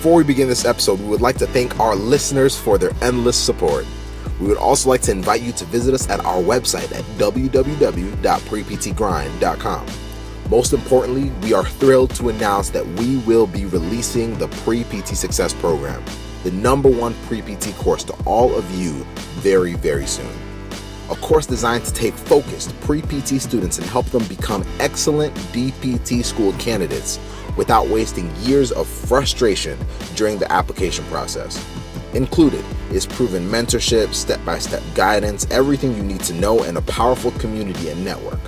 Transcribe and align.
Before 0.00 0.16
we 0.16 0.24
begin 0.24 0.48
this 0.48 0.64
episode, 0.64 0.98
we 0.98 1.08
would 1.08 1.20
like 1.20 1.36
to 1.36 1.46
thank 1.46 1.78
our 1.78 1.94
listeners 1.94 2.56
for 2.56 2.78
their 2.78 2.92
endless 3.02 3.36
support. 3.36 3.84
We 4.40 4.46
would 4.46 4.56
also 4.56 4.88
like 4.88 5.02
to 5.02 5.10
invite 5.10 5.42
you 5.42 5.52
to 5.52 5.66
visit 5.66 5.92
us 5.92 6.08
at 6.08 6.24
our 6.24 6.42
website 6.42 6.90
at 6.90 7.04
www.preptgrind.com. 7.18 9.86
Most 10.48 10.72
importantly, 10.72 11.30
we 11.42 11.52
are 11.52 11.66
thrilled 11.66 12.14
to 12.14 12.30
announce 12.30 12.70
that 12.70 12.86
we 12.86 13.18
will 13.18 13.46
be 13.46 13.66
releasing 13.66 14.38
the 14.38 14.48
Pre 14.48 14.84
PT 14.84 15.08
Success 15.08 15.52
Program, 15.52 16.02
the 16.44 16.52
number 16.52 16.88
one 16.88 17.12
pre 17.26 17.42
PT 17.42 17.76
course 17.76 18.02
to 18.04 18.14
all 18.24 18.54
of 18.54 18.64
you 18.74 19.04
very, 19.42 19.74
very 19.74 20.06
soon. 20.06 20.32
A 21.10 21.16
course 21.16 21.44
designed 21.44 21.84
to 21.84 21.92
take 21.92 22.14
focused 22.14 22.74
pre 22.80 23.02
PT 23.02 23.38
students 23.38 23.76
and 23.76 23.86
help 23.86 24.06
them 24.06 24.24
become 24.28 24.64
excellent 24.78 25.34
DPT 25.52 26.24
school 26.24 26.54
candidates 26.54 27.18
without 27.60 27.86
wasting 27.88 28.34
years 28.36 28.72
of 28.72 28.86
frustration 28.86 29.78
during 30.16 30.38
the 30.38 30.50
application 30.50 31.04
process. 31.04 31.62
Included 32.14 32.64
is 32.90 33.04
proven 33.04 33.46
mentorship, 33.50 34.14
step 34.14 34.42
by 34.46 34.58
step 34.58 34.82
guidance, 34.94 35.46
everything 35.50 35.94
you 35.94 36.02
need 36.02 36.20
to 36.20 36.32
know, 36.32 36.62
and 36.62 36.78
a 36.78 36.82
powerful 36.82 37.32
community 37.32 37.90
and 37.90 38.02
network. 38.02 38.40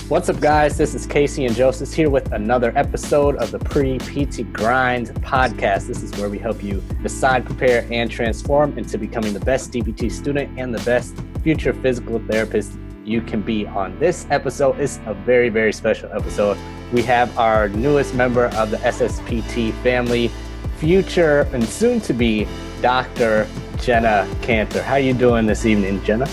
What's 0.08 0.28
up, 0.28 0.38
guys? 0.38 0.78
This 0.78 0.94
is 0.94 1.04
Casey 1.04 1.46
and 1.46 1.56
Joseph 1.56 1.92
here 1.92 2.08
with 2.08 2.30
another 2.30 2.72
episode 2.76 3.34
of 3.38 3.50
the 3.50 3.58
Pre 3.58 3.98
PT 3.98 4.52
Grind 4.52 5.08
podcast. 5.16 5.88
This 5.88 6.00
is 6.00 6.16
where 6.16 6.30
we 6.30 6.38
help 6.38 6.62
you 6.62 6.80
decide, 7.02 7.44
prepare, 7.44 7.84
and 7.90 8.08
transform 8.08 8.78
into 8.78 8.98
becoming 8.98 9.32
the 9.32 9.40
best 9.40 9.72
DPT 9.72 10.12
student 10.12 10.56
and 10.60 10.72
the 10.72 10.80
best 10.84 11.16
future 11.42 11.72
physical 11.72 12.20
therapist 12.20 12.78
you 13.04 13.20
can 13.20 13.42
be. 13.42 13.66
On 13.66 13.98
this 13.98 14.28
episode 14.30 14.78
is 14.78 15.00
a 15.06 15.14
very, 15.14 15.48
very 15.48 15.72
special 15.72 16.08
episode. 16.12 16.56
We 16.92 17.02
have 17.02 17.36
our 17.36 17.68
newest 17.68 18.14
member 18.14 18.44
of 18.54 18.70
the 18.70 18.76
SSPT 18.76 19.72
family, 19.82 20.30
future 20.76 21.48
and 21.52 21.64
soon 21.64 22.00
to 22.02 22.12
be 22.12 22.46
Dr. 22.80 23.48
Jenna 23.78 24.32
Cantor. 24.40 24.84
How 24.84 24.92
are 24.92 25.00
you 25.00 25.14
doing 25.14 25.46
this 25.46 25.66
evening, 25.66 26.00
Jenna? 26.04 26.28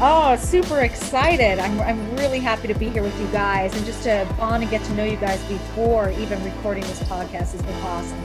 Oh, 0.00 0.36
super 0.36 0.82
excited. 0.82 1.58
I'm, 1.58 1.80
I'm 1.80 2.16
really 2.16 2.38
happy 2.38 2.68
to 2.68 2.74
be 2.74 2.88
here 2.88 3.02
with 3.02 3.20
you 3.20 3.26
guys 3.32 3.74
and 3.74 3.84
just 3.84 4.04
to 4.04 4.32
bond 4.38 4.62
and 4.62 4.70
get 4.70 4.84
to 4.84 4.94
know 4.94 5.02
you 5.02 5.16
guys 5.16 5.42
before 5.46 6.10
even 6.12 6.40
recording 6.44 6.84
this 6.84 7.00
podcast 7.00 7.50
has 7.50 7.62
been 7.62 7.74
awesome. 7.82 8.22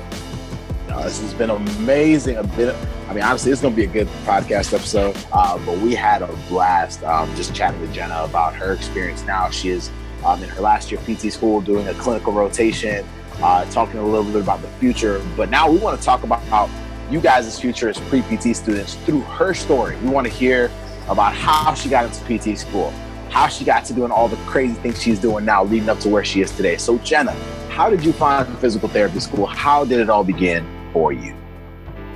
No, 0.88 1.02
this 1.02 1.20
has 1.20 1.34
been 1.34 1.50
amazing. 1.50 2.38
A 2.38 2.44
bit, 2.44 2.76
I 3.10 3.16
mean, 3.16 3.24
honestly, 3.24 3.52
it's 3.52 3.60
going 3.62 3.74
to 3.74 3.76
be 3.76 3.86
a 3.86 3.92
good 3.92 4.08
podcast 4.24 4.72
episode. 4.72 5.18
Uh, 5.32 5.58
but 5.66 5.80
we 5.80 5.96
had 5.96 6.22
a 6.22 6.28
blast 6.48 7.04
um, 7.06 7.36
just 7.36 7.56
chatting 7.56 7.82
with 7.82 7.92
Jenna 7.92 8.24
about 8.24 8.54
her 8.54 8.74
experience 8.74 9.24
now. 9.24 9.50
She 9.50 9.70
is 9.70 9.90
um, 10.24 10.44
in 10.44 10.50
her 10.50 10.62
last 10.62 10.92
year 10.92 11.02
PT 11.02 11.34
school 11.34 11.60
doing 11.60 11.88
a 11.88 11.96
clinical 11.96 12.34
rotation, 12.34 13.04
uh, 13.42 13.66
talking 13.72 13.98
a 13.98 14.06
little 14.06 14.32
bit 14.32 14.44
about 14.44 14.62
the 14.62 14.70
future. 14.80 15.26
But 15.36 15.50
now 15.50 15.72
we 15.72 15.80
want 15.80 15.98
to 15.98 16.06
talk 16.06 16.22
about 16.22 16.70
you 17.10 17.20
guys' 17.20 17.60
future 17.60 17.90
as 17.90 18.00
pre 18.00 18.22
PT 18.22 18.56
students 18.56 18.94
through 18.94 19.22
her 19.22 19.56
story. 19.56 19.98
We 20.02 20.10
want 20.10 20.28
to 20.28 20.34
hear 20.34 20.70
about 21.10 21.34
how 21.34 21.74
she 21.74 21.90
got 21.90 22.06
into 22.06 22.54
PT 22.54 22.58
school, 22.58 22.92
how 23.30 23.48
she 23.48 23.66
got 23.66 23.86
to 23.86 23.94
doing 23.94 24.12
all 24.12 24.28
the 24.28 24.38
crazy 24.46 24.74
things 24.76 25.02
she's 25.02 25.20
doing 25.20 25.46
now, 25.46 25.64
leading 25.64 25.90
up 25.90 26.00
to 26.00 26.10
where 26.10 26.24
she 26.24 26.42
is 26.42 26.52
today. 26.52 26.78
So, 26.78 26.98
Jenna, 27.00 27.34
how 27.70 27.90
did 27.90 28.06
you 28.06 28.14
find 28.14 28.48
physical 28.60 28.88
therapy 28.90 29.20
school? 29.20 29.46
How 29.46 29.84
did 29.86 30.00
it 30.00 30.10
all 30.10 30.24
begin 30.24 30.66
for 30.94 31.12
you? 31.12 31.36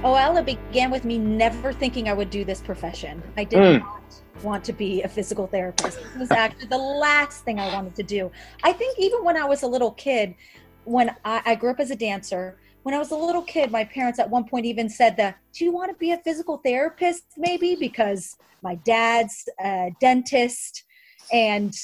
Oh, 0.03 0.11
well, 0.11 0.37
it 0.37 0.45
began 0.45 0.91
with 0.91 1.03
me 1.03 1.17
never 1.17 1.73
thinking 1.73 2.07
I 2.07 2.13
would 2.13 2.29
do 2.29 2.45
this 2.45 2.61
profession. 2.61 3.21
I 3.35 3.43
did 3.43 3.59
mm. 3.59 3.79
not 3.79 4.21
want 4.43 4.63
to 4.65 4.73
be 4.73 5.01
a 5.01 5.07
physical 5.07 5.47
therapist. 5.47 5.97
It 5.97 6.19
was 6.19 6.31
actually 6.31 6.67
the 6.67 6.77
last 6.77 7.43
thing 7.43 7.59
I 7.59 7.73
wanted 7.73 7.95
to 7.95 8.03
do. 8.03 8.31
I 8.63 8.73
think 8.73 8.99
even 8.99 9.23
when 9.23 9.35
I 9.35 9.45
was 9.45 9.63
a 9.63 9.67
little 9.67 9.91
kid, 9.91 10.35
when 10.83 11.15
I, 11.25 11.41
I 11.45 11.55
grew 11.55 11.71
up 11.71 11.79
as 11.79 11.91
a 11.91 11.95
dancer, 11.95 12.57
when 12.87 12.93
I 12.93 12.99
was 12.99 13.11
a 13.11 13.17
little 13.17 13.41
kid, 13.41 13.69
my 13.69 13.83
parents 13.83 14.17
at 14.17 14.29
one 14.29 14.45
point 14.45 14.65
even 14.65 14.87
said 14.87 15.17
that, 15.17 15.35
do 15.51 15.65
you 15.65 15.73
want 15.73 15.91
to 15.91 15.97
be 15.97 16.13
a 16.13 16.17
physical 16.19 16.55
therapist 16.59 17.23
maybe? 17.35 17.75
Because 17.75 18.37
my 18.61 18.75
dad's 18.75 19.43
a 19.59 19.91
dentist 19.99 20.85
and 21.33 21.75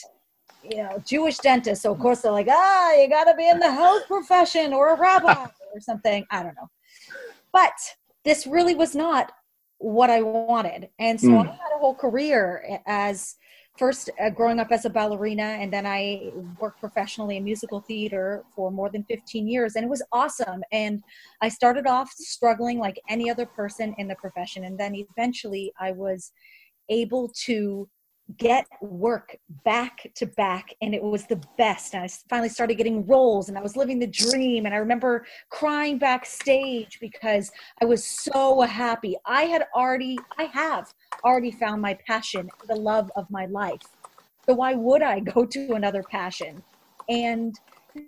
you 0.63 0.77
know 0.77 1.03
Jewish 1.05 1.39
dentist. 1.39 1.81
So 1.81 1.91
of 1.91 1.99
course 1.99 2.21
they're 2.21 2.31
like, 2.31 2.47
ah, 2.49 2.93
you 2.93 3.09
got 3.09 3.25
to 3.25 3.35
be 3.35 3.45
in 3.45 3.59
the 3.59 3.69
health 3.69 4.07
profession 4.07 4.71
or 4.71 4.93
a 4.93 4.97
rabbi 4.97 5.45
or 5.73 5.81
something. 5.81 6.25
I 6.31 6.41
don't 6.41 6.55
know, 6.55 6.69
but 7.51 7.73
this 8.23 8.47
really 8.47 8.73
was 8.73 8.95
not 8.95 9.29
what 9.79 10.09
I 10.09 10.21
wanted, 10.21 10.87
and 10.99 11.19
so 11.19 11.27
mm. 11.27 11.41
I 11.41 11.51
had 11.51 11.75
a 11.75 11.79
whole 11.79 11.95
career 11.95 12.79
as 12.87 13.35
first 13.77 14.09
uh, 14.19 14.29
growing 14.29 14.59
up 14.59 14.71
as 14.71 14.85
a 14.85 14.89
ballerina 14.89 15.43
and 15.43 15.73
then 15.73 15.85
i 15.85 16.31
worked 16.59 16.79
professionally 16.79 17.37
in 17.37 17.43
musical 17.43 17.81
theater 17.81 18.43
for 18.55 18.71
more 18.71 18.89
than 18.89 19.03
15 19.05 19.47
years 19.47 19.75
and 19.75 19.83
it 19.83 19.89
was 19.89 20.03
awesome. 20.11 20.63
And 20.71 21.03
i 21.41 21.49
started 21.49 21.87
off 21.87 22.11
struggling 22.11 22.77
like 22.77 22.99
any 23.09 23.29
other 23.29 23.45
person 23.45 23.95
in 23.97 24.07
the 24.07 24.15
profession 24.15 24.65
and 24.65 24.79
then 24.79 24.95
eventually 24.95 25.73
i 25.79 25.91
was 25.91 26.31
able 26.89 27.29
to 27.45 27.87
get 28.37 28.65
work 28.81 29.35
back 29.65 30.07
to 30.15 30.25
back 30.25 30.73
and 30.81 30.95
it 30.95 31.03
was 31.03 31.25
the 31.27 31.41
best. 31.57 31.93
And 31.93 32.03
i 32.03 32.07
finally 32.29 32.49
started 32.49 32.75
getting 32.75 33.05
roles 33.05 33.49
and 33.49 33.57
i 33.57 33.61
was 33.61 33.75
living 33.75 33.99
the 33.99 34.07
dream. 34.07 34.65
And 34.65 34.73
i 34.73 34.77
remember 34.77 35.25
crying 35.49 35.97
backstage 35.97 36.99
because 36.99 37.51
i 37.81 37.85
was 37.85 38.05
so 38.05 38.61
happy. 38.61 39.15
I 39.25 39.43
had 39.43 39.65
already 39.75 40.17
i 40.37 40.43
have 40.45 40.93
already 41.23 41.51
found 41.51 41.81
my 41.81 41.97
passion 42.07 42.49
the 42.67 42.75
love 42.75 43.11
of 43.15 43.29
my 43.29 43.45
life. 43.47 43.81
So 44.47 44.55
why 44.55 44.73
would 44.73 45.01
i 45.01 45.19
go 45.19 45.45
to 45.45 45.73
another 45.73 46.03
passion? 46.03 46.63
And 47.09 47.53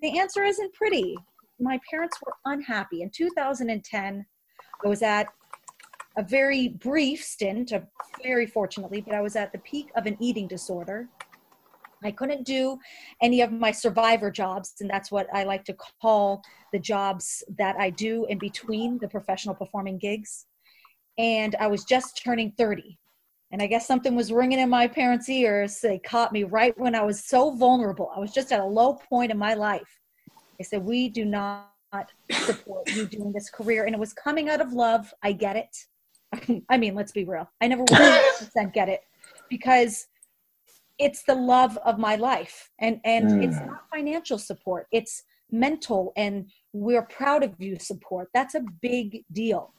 the 0.02 0.20
answer 0.20 0.44
isn't 0.44 0.74
pretty. 0.74 1.16
My 1.60 1.80
parents 1.90 2.18
were 2.26 2.34
unhappy. 2.46 3.02
In 3.02 3.12
2010 3.16 4.26
i 4.84 4.88
was 4.88 5.02
at 5.02 5.28
a 6.18 6.24
very 6.24 6.70
brief 6.70 7.24
stint, 7.24 7.74
uh, 7.74 7.82
very 8.24 8.46
fortunately, 8.46 9.02
but 9.02 9.14
I 9.14 9.22
was 9.22 9.36
at 9.36 9.52
the 9.52 9.60
peak 9.60 9.92
of 9.96 10.06
an 10.06 10.18
eating 10.20 10.48
disorder. 10.48 11.08
I 12.04 12.12
couldn't 12.12 12.46
do 12.46 12.78
any 13.22 13.42
of 13.42 13.52
my 13.52 13.72
survivor 13.72 14.30
jobs, 14.30 14.76
and 14.80 14.90
that's 14.90 15.12
what 15.12 15.28
I 15.34 15.44
like 15.44 15.66
to 15.66 15.76
call 16.02 16.42
the 16.72 16.80
jobs 16.80 17.44
that 17.58 17.76
I 17.78 17.90
do 17.90 18.26
in 18.26 18.38
between 18.38 18.98
the 19.00 19.08
professional 19.08 19.56
performing 19.56 19.98
gigs. 19.98 20.46
And 21.18 21.56
I 21.60 21.68
was 21.68 21.84
just 21.84 22.22
turning 22.24 22.52
30. 22.52 22.98
And 23.52 23.62
I 23.62 23.68
guess 23.68 23.88
something 23.88 24.16
was 24.16 24.32
ringing 24.32 24.60
in 24.60 24.70
my 24.70 24.88
parents' 24.88 25.30
ears. 25.30 25.80
They 25.80 26.00
caught 26.00 26.34
me 26.34 26.44
right 26.44 26.78
when 26.78 26.96
I 26.96 27.04
was 27.04 27.24
so 27.24 27.52
vulnerable. 27.52 28.12
I 28.16 28.20
was 28.20 28.34
just 28.34 28.52
at 28.52 28.60
a 28.60 28.66
low 28.66 28.96
point 28.96 29.32
in 29.32 29.38
my 29.38 29.54
life. 29.54 30.02
They 30.58 30.64
said, 30.64 30.84
We 30.84 31.10
do 31.10 31.26
not 31.26 31.70
support 32.32 32.94
you 32.94 33.06
doing 33.06 33.32
this 33.32 33.50
career. 33.50 33.86
And 33.86 33.96
it 33.96 34.00
was 34.00 34.14
coming 34.14 34.50
out 34.50 34.62
of 34.62 34.74
love. 34.74 35.14
I 35.24 35.32
get 35.32 35.56
it. 35.56 35.76
I 36.70 36.78
mean, 36.78 36.96
let's 36.96 37.12
be 37.12 37.26
real. 37.26 37.50
I 37.62 37.68
never 37.68 37.84
100% 37.86 38.74
get 38.74 38.90
it 38.90 39.02
because 39.50 40.08
it's 40.98 41.24
the 41.24 41.36
love 41.36 41.78
of 41.86 42.00
my 42.00 42.16
life 42.16 42.70
and 42.80 43.02
and 43.04 43.30
mm. 43.30 43.44
it's 43.44 43.58
not 43.58 43.84
financial 43.94 44.38
support. 44.38 44.88
It's 44.92 45.24
mental 45.52 46.14
and 46.16 46.50
we're 46.74 47.04
proud 47.04 47.44
of 47.44 47.54
you 47.60 47.78
support. 47.80 48.30
That's 48.34 48.56
a 48.56 48.64
big 48.82 49.24
deal. 49.32 49.74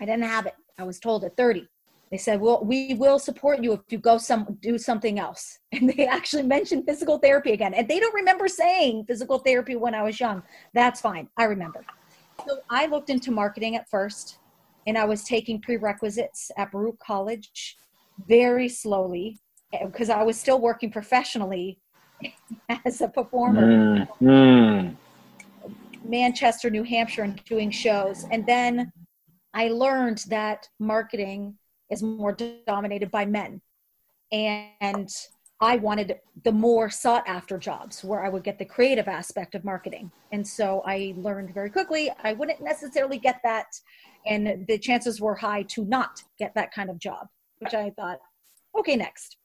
I 0.00 0.04
didn't 0.04 0.24
have 0.24 0.46
it. 0.46 0.54
I 0.78 0.84
was 0.84 1.00
told 1.00 1.24
at 1.24 1.36
30. 1.36 1.68
They 2.10 2.16
said, 2.16 2.40
"Well, 2.40 2.64
we 2.64 2.94
will 2.94 3.18
support 3.18 3.62
you 3.62 3.74
if 3.74 3.80
you 3.90 3.98
go 3.98 4.16
some 4.16 4.58
do 4.62 4.78
something 4.78 5.18
else." 5.18 5.58
And 5.72 5.90
they 5.90 6.06
actually 6.06 6.44
mentioned 6.44 6.84
physical 6.86 7.18
therapy 7.18 7.52
again. 7.52 7.74
And 7.74 7.86
they 7.86 8.00
don't 8.00 8.14
remember 8.14 8.48
saying 8.48 9.04
physical 9.06 9.38
therapy 9.38 9.76
when 9.76 9.94
I 9.94 10.02
was 10.02 10.18
young. 10.18 10.42
That's 10.72 11.00
fine. 11.00 11.28
I 11.36 11.44
remember. 11.44 11.84
So 12.46 12.60
I 12.70 12.86
looked 12.86 13.10
into 13.10 13.30
marketing 13.30 13.76
at 13.76 13.90
first 13.90 14.37
and 14.88 14.96
I 14.96 15.04
was 15.04 15.22
taking 15.22 15.60
prerequisites 15.60 16.50
at 16.56 16.72
Baruch 16.72 16.98
College 16.98 17.76
very 18.26 18.70
slowly 18.70 19.38
because 19.84 20.08
I 20.08 20.22
was 20.22 20.40
still 20.40 20.60
working 20.60 20.90
professionally 20.90 21.78
as 22.86 23.02
a 23.02 23.08
performer. 23.08 23.66
Mm, 23.66 24.08
mm. 24.22 24.96
Manchester, 26.04 26.70
New 26.70 26.84
Hampshire, 26.84 27.22
and 27.22 27.44
doing 27.44 27.70
shows. 27.70 28.24
And 28.32 28.46
then 28.46 28.90
I 29.52 29.68
learned 29.68 30.24
that 30.28 30.66
marketing 30.78 31.58
is 31.90 32.02
more 32.02 32.34
dominated 32.66 33.10
by 33.10 33.26
men. 33.26 33.60
And 34.32 35.10
I 35.60 35.76
wanted 35.76 36.18
the 36.44 36.52
more 36.52 36.88
sought 36.88 37.26
after 37.26 37.58
jobs 37.58 38.04
where 38.04 38.24
I 38.24 38.28
would 38.28 38.44
get 38.44 38.58
the 38.58 38.64
creative 38.64 39.08
aspect 39.08 39.54
of 39.54 39.64
marketing. 39.64 40.10
And 40.30 40.46
so 40.46 40.82
I 40.86 41.14
learned 41.16 41.52
very 41.52 41.68
quickly 41.68 42.10
I 42.22 42.32
wouldn't 42.32 42.62
necessarily 42.62 43.18
get 43.18 43.40
that. 43.42 43.66
And 44.26 44.66
the 44.66 44.78
chances 44.78 45.20
were 45.20 45.34
high 45.34 45.62
to 45.64 45.84
not 45.84 46.22
get 46.38 46.54
that 46.54 46.72
kind 46.72 46.90
of 46.90 46.98
job, 46.98 47.28
which 47.58 47.74
I 47.74 47.90
thought, 47.90 48.18
okay, 48.78 48.96
next. 48.96 49.36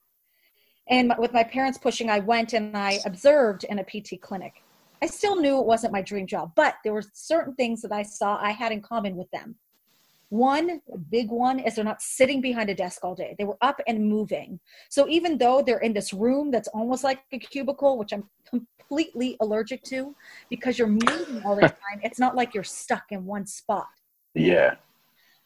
And 0.88 1.14
with 1.18 1.32
my 1.32 1.44
parents 1.44 1.78
pushing, 1.78 2.10
I 2.10 2.18
went 2.18 2.52
and 2.52 2.76
I 2.76 2.98
observed 3.06 3.64
in 3.64 3.78
a 3.78 3.84
PT 3.84 4.20
clinic. 4.20 4.62
I 5.02 5.06
still 5.06 5.36
knew 5.36 5.58
it 5.58 5.66
wasn't 5.66 5.92
my 5.92 6.02
dream 6.02 6.26
job, 6.26 6.52
but 6.54 6.76
there 6.84 6.92
were 6.92 7.04
certain 7.12 7.54
things 7.54 7.82
that 7.82 7.92
I 7.92 8.02
saw 8.02 8.38
I 8.40 8.50
had 8.50 8.72
in 8.72 8.82
common 8.82 9.16
with 9.16 9.30
them. 9.30 9.56
One 10.30 10.80
big 11.10 11.30
one 11.30 11.58
is 11.60 11.76
they're 11.76 11.84
not 11.84 12.02
sitting 12.02 12.40
behind 12.40 12.68
a 12.70 12.74
desk 12.74 13.04
all 13.04 13.14
day. 13.14 13.36
They 13.38 13.44
were 13.44 13.58
up 13.60 13.80
and 13.86 14.08
moving. 14.08 14.58
So 14.88 15.08
even 15.08 15.38
though 15.38 15.62
they're 15.62 15.78
in 15.78 15.92
this 15.92 16.12
room 16.12 16.50
that's 16.50 16.68
almost 16.68 17.04
like 17.04 17.22
a 17.32 17.38
cubicle, 17.38 17.98
which 17.98 18.12
I'm 18.12 18.28
completely 18.44 19.36
allergic 19.40 19.82
to 19.84 20.14
because 20.50 20.78
you're 20.78 20.88
moving 20.88 21.42
all 21.44 21.54
the 21.54 21.60
time, 21.68 22.00
it's 22.02 22.18
not 22.18 22.34
like 22.34 22.54
you're 22.54 22.64
stuck 22.64 23.04
in 23.10 23.24
one 23.24 23.46
spot. 23.46 23.86
Yeah. 24.34 24.74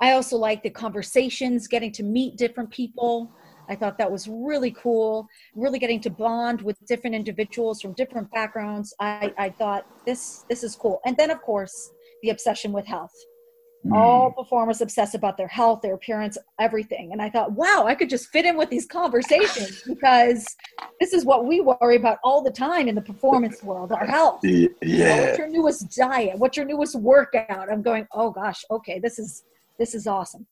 I 0.00 0.12
also 0.12 0.36
like 0.36 0.62
the 0.62 0.70
conversations, 0.70 1.66
getting 1.66 1.92
to 1.92 2.02
meet 2.02 2.36
different 2.36 2.70
people. 2.70 3.32
I 3.68 3.76
thought 3.76 3.98
that 3.98 4.10
was 4.10 4.28
really 4.28 4.70
cool. 4.70 5.28
Really 5.54 5.78
getting 5.78 6.00
to 6.02 6.10
bond 6.10 6.62
with 6.62 6.78
different 6.86 7.16
individuals 7.16 7.82
from 7.82 7.92
different 7.94 8.30
backgrounds. 8.30 8.94
I, 9.00 9.32
I 9.36 9.50
thought 9.50 9.86
this 10.06 10.44
this 10.48 10.62
is 10.62 10.74
cool. 10.76 11.00
And 11.04 11.16
then 11.16 11.30
of 11.30 11.42
course 11.42 11.90
the 12.22 12.30
obsession 12.30 12.72
with 12.72 12.86
health. 12.86 13.12
Mm. 13.88 13.96
All 13.96 14.30
performers 14.30 14.80
obsess 14.80 15.14
about 15.14 15.36
their 15.36 15.48
health, 15.48 15.80
their 15.82 15.94
appearance, 15.94 16.36
everything. 16.58 17.12
And 17.12 17.22
I 17.22 17.30
thought, 17.30 17.52
wow, 17.52 17.84
I 17.86 17.94
could 17.94 18.10
just 18.10 18.28
fit 18.28 18.44
in 18.44 18.56
with 18.56 18.68
these 18.68 18.86
conversations 18.86 19.82
because 19.86 20.44
this 21.00 21.12
is 21.12 21.24
what 21.24 21.46
we 21.46 21.60
worry 21.60 21.96
about 21.96 22.18
all 22.22 22.42
the 22.42 22.50
time 22.50 22.88
in 22.88 22.94
the 22.94 23.02
performance 23.02 23.62
world, 23.62 23.92
our 23.92 24.06
health. 24.06 24.40
Yeah. 24.42 24.68
You 24.82 24.98
know, 24.98 25.22
what's 25.22 25.38
your 25.38 25.48
newest 25.48 25.96
diet? 25.96 26.38
What's 26.38 26.56
your 26.56 26.66
newest 26.66 26.96
workout? 26.96 27.70
I'm 27.70 27.82
going, 27.82 28.06
oh 28.12 28.30
gosh, 28.30 28.64
okay, 28.70 28.98
this 28.98 29.18
is 29.18 29.44
this 29.78 29.94
is 29.94 30.06
awesome. 30.06 30.46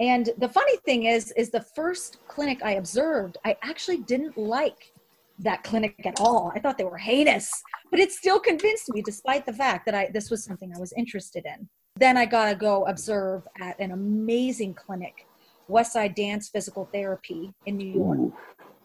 And 0.00 0.30
the 0.38 0.48
funny 0.48 0.78
thing 0.78 1.04
is, 1.04 1.30
is 1.32 1.50
the 1.50 1.60
first 1.60 2.16
clinic 2.26 2.62
I 2.64 2.72
observed, 2.72 3.36
I 3.44 3.56
actually 3.62 3.98
didn't 3.98 4.38
like 4.38 4.94
that 5.40 5.62
clinic 5.62 5.94
at 6.06 6.18
all. 6.18 6.50
I 6.54 6.58
thought 6.58 6.78
they 6.78 6.84
were 6.84 6.98
heinous, 6.98 7.50
but 7.90 8.00
it 8.00 8.10
still 8.10 8.40
convinced 8.40 8.88
me, 8.92 9.02
despite 9.02 9.44
the 9.44 9.52
fact 9.52 9.86
that 9.86 9.94
I 9.94 10.10
this 10.12 10.30
was 10.30 10.44
something 10.44 10.72
I 10.74 10.78
was 10.78 10.92
interested 10.96 11.44
in. 11.44 11.68
Then 12.00 12.16
I 12.16 12.24
got 12.24 12.48
to 12.48 12.54
go 12.54 12.86
observe 12.86 13.46
at 13.60 13.78
an 13.78 13.92
amazing 13.92 14.72
clinic, 14.72 15.26
Westside 15.68 16.14
Dance 16.14 16.48
Physical 16.48 16.88
Therapy 16.92 17.52
in 17.66 17.76
New 17.76 17.92
York. 17.92 18.18
Ooh. 18.18 18.34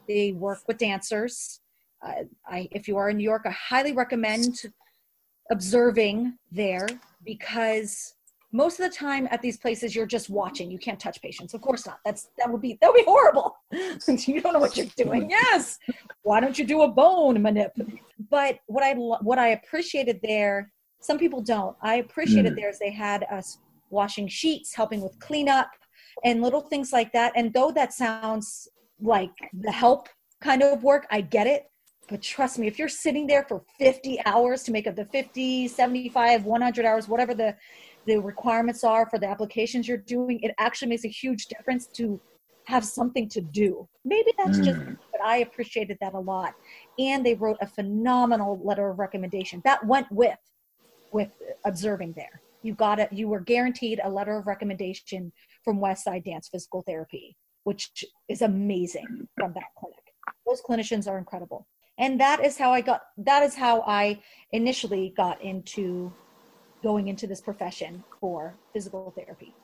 They 0.06 0.34
work 0.34 0.60
with 0.68 0.78
dancers. 0.78 1.62
Uh, 2.06 2.24
I, 2.46 2.68
if 2.72 2.90
you 2.90 2.98
are 2.98 3.10
in 3.10 3.18
New 3.18 3.24
York, 3.24 3.44
I 3.46 3.52
highly 3.52 3.94
recommend 3.94 4.64
observing 5.50 6.38
there 6.52 6.88
because 7.24 8.16
most 8.52 8.80
of 8.82 8.90
the 8.90 8.96
time 8.96 9.30
at 9.32 9.42
these 9.42 9.58
places 9.58 9.96
you're 9.96 10.06
just 10.06 10.30
watching. 10.30 10.70
You 10.70 10.78
can't 10.78 11.00
touch 11.00 11.22
patients. 11.22 11.54
Of 11.54 11.62
course 11.62 11.86
not. 11.86 12.00
That's 12.06 12.30
that 12.38 12.52
would 12.52 12.62
be 12.62 12.78
that 12.82 12.88
would 12.88 12.98
be 12.98 13.04
horrible. 13.06 13.56
You 13.72 14.42
don't 14.42 14.54
know 14.54 14.60
what 14.60 14.76
you're 14.76 14.88
doing. 14.98 15.30
Yes. 15.30 15.80
Why 16.24 16.40
don't 16.40 16.58
you 16.58 16.66
do 16.66 16.82
a 16.82 16.88
bone 16.88 17.38
manip? 17.38 17.72
But 18.30 18.60
what 18.68 18.84
i 18.84 18.94
what 18.94 19.40
i 19.40 19.50
appreciated 19.50 20.20
there 20.24 20.72
some 21.00 21.18
people 21.18 21.42
don't 21.42 21.76
i 21.82 21.96
appreciated 21.96 22.54
mm. 22.54 22.56
there 22.56 22.70
is 22.70 22.80
they 22.80 22.92
had 22.92 23.24
us 23.32 23.60
washing 23.90 24.28
sheets 24.28 24.74
helping 24.74 25.02
with 25.02 25.18
cleanup 25.20 25.70
and 26.24 26.42
little 26.42 26.62
things 26.62 26.92
like 26.92 27.12
that 27.12 27.32
and 27.36 27.54
though 27.54 27.72
that 27.72 27.94
sounds 27.94 28.68
like 29.02 29.32
the 29.54 29.72
help 29.72 30.08
kind 30.42 30.62
of 30.64 30.84
work 30.84 31.06
i 31.12 31.22
get 31.22 31.48
it 31.48 31.64
but 32.08 32.22
trust 32.22 32.60
me 32.60 32.68
if 32.68 32.78
you're 32.78 32.90
sitting 32.90 33.28
there 33.28 33.44
for 33.44 33.64
50 33.80 34.20
hours 34.26 34.64
to 34.64 34.72
make 34.72 34.88
up 34.88 34.96
the 34.96 35.06
50 35.06 35.68
75 35.68 36.46
100 36.46 36.86
hours 36.86 37.08
whatever 37.08 37.34
the 37.34 37.56
the 38.06 38.18
requirements 38.18 38.84
are 38.84 39.08
for 39.10 39.20
the 39.20 39.28
applications 39.28 39.88
you're 39.88 39.98
doing, 39.98 40.40
it 40.42 40.54
actually 40.60 40.90
makes 40.90 41.06
a 41.06 41.10
huge 41.10 41.48
difference 41.48 41.88
to 41.88 42.20
have 42.66 42.84
something 42.84 43.30
to 43.30 43.42
do. 43.42 43.88
Maybe 44.04 44.32
that's 44.38 44.58
mm. 44.58 44.66
just, 44.66 44.80
but 45.12 45.22
I 45.24 45.38
appreciated 45.38 45.98
that 46.02 46.14
a 46.14 46.20
lot. 46.20 46.54
And 46.98 47.26
they 47.26 47.36
wrote 47.36 47.58
a 47.62 47.68
phenomenal 47.68 48.60
letter 48.64 48.90
of 48.90 49.00
recommendation 49.00 49.62
that 49.66 49.86
went 49.86 50.08
with 50.12 50.38
with 51.16 51.30
observing 51.64 52.12
there. 52.18 52.42
You 52.62 52.74
got 52.76 53.00
it. 53.00 53.08
You 53.14 53.30
were 53.30 53.40
guaranteed 53.40 54.02
a 54.04 54.10
letter 54.10 54.38
of 54.38 54.48
recommendation 54.48 55.32
from 55.64 55.80
Westside 55.80 56.26
Dance 56.26 56.50
Physical 56.52 56.82
Therapy, 56.82 57.38
which 57.64 58.04
is 58.28 58.42
amazing 58.42 59.26
from 59.38 59.54
that 59.54 59.70
clinic. 59.80 60.04
Those 60.46 60.62
clinicians 60.62 61.08
are 61.08 61.18
incredible. 61.18 61.68
And 61.98 62.20
that 62.20 62.44
is 62.44 62.58
how 62.58 62.74
I 62.74 62.82
got. 62.82 63.04
That 63.16 63.44
is 63.44 63.56
how 63.56 63.82
I 63.88 64.20
initially 64.52 65.14
got 65.16 65.42
into 65.42 66.12
going 66.84 67.08
into 67.08 67.28
this 67.28 67.40
profession 67.40 68.04
for 68.20 68.58
physical 68.74 69.14
therapy. 69.16 69.56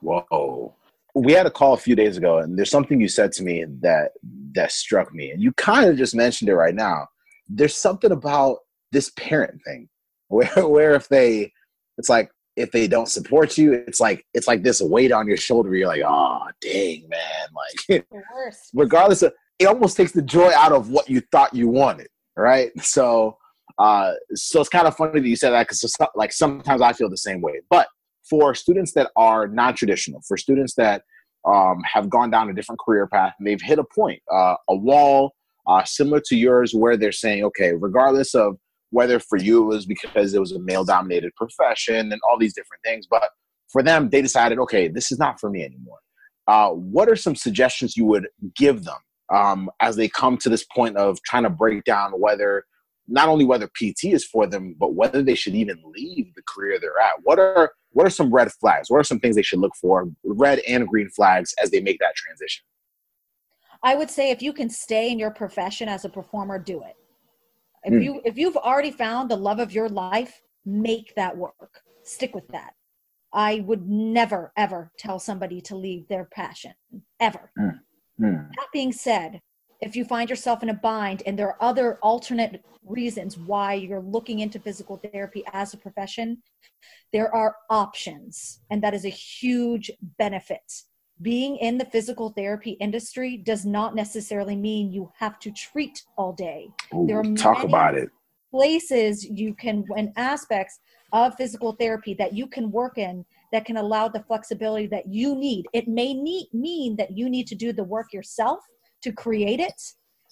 Whoa. 0.00 0.76
We 1.16 1.32
had 1.32 1.46
a 1.46 1.50
call 1.50 1.74
a 1.74 1.84
few 1.88 1.96
days 1.96 2.16
ago, 2.16 2.38
and 2.38 2.56
there's 2.56 2.70
something 2.70 3.00
you 3.00 3.08
said 3.08 3.32
to 3.32 3.42
me 3.42 3.64
that 3.80 4.12
that 4.54 4.70
struck 4.70 5.12
me, 5.12 5.32
and 5.32 5.42
you 5.42 5.50
kind 5.54 5.90
of 5.90 5.96
just 5.96 6.14
mentioned 6.14 6.50
it 6.50 6.54
right 6.54 6.74
now. 6.74 7.08
There's 7.48 7.76
something 7.76 8.12
about 8.12 8.58
this 8.92 9.10
parent 9.16 9.60
thing, 9.64 9.88
where 10.34 10.50
where 10.68 10.94
if 10.94 11.08
they, 11.08 11.52
it's 11.98 12.08
like 12.08 12.30
if 12.56 12.70
they 12.70 12.86
don't 12.86 13.08
support 13.08 13.58
you, 13.58 13.72
it's 13.72 14.00
like 14.00 14.24
it's 14.34 14.46
like 14.46 14.62
this 14.62 14.80
weight 14.80 15.12
on 15.12 15.26
your 15.26 15.36
shoulder. 15.36 15.74
You're 15.74 15.88
like, 15.88 16.02
oh 16.06 16.46
dang 16.60 17.08
man, 17.08 17.48
like 17.88 18.06
regardless 18.74 19.22
of 19.22 19.32
it, 19.58 19.66
almost 19.66 19.96
takes 19.96 20.12
the 20.12 20.22
joy 20.22 20.52
out 20.54 20.72
of 20.72 20.90
what 20.90 21.08
you 21.08 21.22
thought 21.32 21.54
you 21.54 21.68
wanted, 21.68 22.08
right? 22.36 22.70
So 22.80 23.38
uh, 23.78 24.12
so 24.34 24.60
it's 24.60 24.68
kind 24.68 24.86
of 24.86 24.96
funny 24.96 25.20
that 25.20 25.28
you 25.28 25.36
said 25.36 25.50
that 25.50 25.68
because 25.68 25.84
like 26.14 26.32
sometimes 26.32 26.80
I 26.80 26.92
feel 26.92 27.10
the 27.10 27.16
same 27.16 27.40
way. 27.40 27.60
But 27.70 27.88
for 28.28 28.54
students 28.54 28.92
that 28.92 29.10
are 29.16 29.48
non-traditional, 29.48 30.22
for 30.26 30.36
students 30.36 30.74
that 30.76 31.02
um, 31.46 31.82
have 31.84 32.08
gone 32.08 32.30
down 32.30 32.48
a 32.48 32.54
different 32.54 32.80
career 32.80 33.06
path 33.06 33.34
and 33.38 33.46
they've 33.46 33.60
hit 33.60 33.78
a 33.78 33.84
point, 33.84 34.22
uh, 34.32 34.54
a 34.68 34.74
wall 34.74 35.34
uh, 35.66 35.84
similar 35.84 36.20
to 36.26 36.36
yours, 36.36 36.72
where 36.74 36.96
they're 36.96 37.12
saying, 37.12 37.44
okay, 37.44 37.72
regardless 37.72 38.34
of 38.34 38.56
whether 38.94 39.18
for 39.18 39.36
you 39.36 39.62
it 39.62 39.74
was 39.74 39.86
because 39.86 40.34
it 40.34 40.40
was 40.40 40.52
a 40.52 40.58
male-dominated 40.60 41.34
profession 41.34 42.12
and 42.12 42.20
all 42.28 42.38
these 42.38 42.54
different 42.54 42.82
things, 42.84 43.06
but 43.10 43.28
for 43.68 43.82
them, 43.82 44.08
they 44.08 44.22
decided, 44.22 44.58
okay, 44.60 44.86
this 44.86 45.10
is 45.10 45.18
not 45.18 45.40
for 45.40 45.50
me 45.50 45.64
anymore. 45.64 45.98
Uh, 46.46 46.70
what 46.70 47.08
are 47.08 47.16
some 47.16 47.34
suggestions 47.34 47.96
you 47.96 48.04
would 48.04 48.28
give 48.54 48.84
them 48.84 48.98
um, 49.34 49.68
as 49.80 49.96
they 49.96 50.08
come 50.08 50.36
to 50.36 50.48
this 50.48 50.64
point 50.64 50.96
of 50.96 51.20
trying 51.24 51.42
to 51.42 51.50
break 51.50 51.82
down 51.82 52.12
whether 52.12 52.64
not 53.08 53.28
only 53.28 53.44
whether 53.44 53.66
PT 53.66 54.04
is 54.04 54.24
for 54.24 54.46
them, 54.46 54.76
but 54.78 54.94
whether 54.94 55.22
they 55.22 55.34
should 55.34 55.54
even 55.56 55.76
leave 55.84 56.32
the 56.36 56.42
career 56.48 56.78
they're 56.80 57.00
at. 57.00 57.14
What 57.22 57.38
are 57.38 57.72
what 57.90 58.06
are 58.06 58.10
some 58.10 58.32
red 58.32 58.50
flags? 58.52 58.90
What 58.90 58.98
are 58.98 59.04
some 59.04 59.20
things 59.20 59.36
they 59.36 59.42
should 59.42 59.58
look 59.58 59.74
for, 59.80 60.08
red 60.24 60.60
and 60.66 60.86
green 60.88 61.08
flags, 61.10 61.52
as 61.62 61.70
they 61.70 61.80
make 61.80 61.98
that 61.98 62.14
transition? 62.14 62.64
I 63.82 63.94
would 63.94 64.10
say 64.10 64.30
if 64.30 64.40
you 64.40 64.52
can 64.52 64.70
stay 64.70 65.10
in 65.10 65.18
your 65.18 65.30
profession 65.30 65.88
as 65.88 66.04
a 66.04 66.08
performer, 66.08 66.58
do 66.58 66.82
it. 66.82 66.96
If 67.84 67.92
mm. 67.92 68.04
you 68.04 68.20
if 68.24 68.38
you've 68.38 68.56
already 68.56 68.90
found 68.90 69.30
the 69.30 69.36
love 69.36 69.58
of 69.58 69.72
your 69.72 69.88
life, 69.88 70.40
make 70.64 71.14
that 71.16 71.36
work. 71.36 71.82
Stick 72.02 72.34
with 72.34 72.48
that. 72.48 72.74
I 73.32 73.60
would 73.66 73.88
never 73.88 74.52
ever 74.56 74.90
tell 74.98 75.18
somebody 75.18 75.60
to 75.62 75.76
leave 75.76 76.08
their 76.08 76.24
passion 76.24 76.74
ever. 77.20 77.50
Mm. 77.58 77.80
Mm. 78.20 78.48
That 78.56 78.68
being 78.72 78.92
said, 78.92 79.40
if 79.80 79.96
you 79.96 80.04
find 80.04 80.30
yourself 80.30 80.62
in 80.62 80.68
a 80.70 80.74
bind 80.74 81.22
and 81.26 81.38
there 81.38 81.48
are 81.48 81.62
other 81.62 81.98
alternate 82.02 82.64
reasons 82.86 83.36
why 83.36 83.74
you're 83.74 84.00
looking 84.00 84.40
into 84.40 84.58
physical 84.58 84.96
therapy 84.96 85.42
as 85.52 85.74
a 85.74 85.78
profession, 85.78 86.42
there 87.12 87.34
are 87.34 87.56
options, 87.70 88.60
and 88.70 88.82
that 88.82 88.94
is 88.94 89.04
a 89.04 89.10
huge 89.10 89.90
benefit. 90.18 90.72
Being 91.22 91.56
in 91.56 91.78
the 91.78 91.84
physical 91.84 92.30
therapy 92.30 92.72
industry 92.72 93.36
does 93.36 93.64
not 93.64 93.94
necessarily 93.94 94.56
mean 94.56 94.92
you 94.92 95.12
have 95.18 95.38
to 95.40 95.50
treat 95.52 96.02
all 96.16 96.32
day. 96.32 96.68
Ooh, 96.92 97.06
there 97.06 97.18
are 97.18 97.34
talk 97.34 97.62
about 97.62 97.94
it. 97.94 98.10
Places 98.50 99.24
you 99.24 99.54
can, 99.54 99.84
and 99.96 100.12
aspects 100.16 100.80
of 101.12 101.34
physical 101.36 101.72
therapy 101.72 102.14
that 102.14 102.34
you 102.34 102.46
can 102.46 102.70
work 102.70 102.98
in 102.98 103.24
that 103.52 103.64
can 103.64 103.76
allow 103.76 104.08
the 104.08 104.22
flexibility 104.24 104.86
that 104.88 105.08
you 105.08 105.34
need. 105.34 105.66
It 105.72 105.88
may 105.88 106.14
need, 106.14 106.48
mean 106.52 106.96
that 106.96 107.16
you 107.16 107.28
need 107.28 107.46
to 107.48 107.54
do 107.54 107.72
the 107.72 107.84
work 107.84 108.12
yourself 108.12 108.60
to 109.02 109.12
create 109.12 109.60
it 109.60 109.80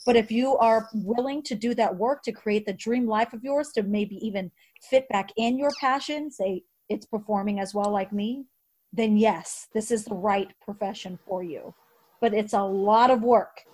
but 0.04 0.16
if 0.16 0.30
you 0.30 0.56
are 0.58 0.88
willing 0.92 1.42
to 1.44 1.54
do 1.54 1.74
that 1.74 1.96
work 1.96 2.22
to 2.24 2.32
create 2.32 2.66
the 2.66 2.72
dream 2.72 3.06
life 3.06 3.32
of 3.32 3.44
yours, 3.44 3.70
to 3.74 3.82
maybe 3.82 4.16
even 4.16 4.50
fit 4.82 5.08
back 5.08 5.30
in 5.36 5.58
your 5.58 5.70
passion, 5.80 6.30
say 6.30 6.62
it's 6.88 7.06
performing 7.06 7.60
as 7.60 7.74
well 7.74 7.90
like 7.92 8.12
me, 8.12 8.44
then 8.92 9.16
yes, 9.16 9.68
this 9.72 9.90
is 9.90 10.04
the 10.04 10.14
right 10.14 10.48
profession 10.64 11.18
for 11.26 11.42
you. 11.42 11.74
But 12.20 12.34
it's 12.34 12.52
a 12.52 12.62
lot 12.62 13.10
of 13.10 13.22
work. 13.22 13.64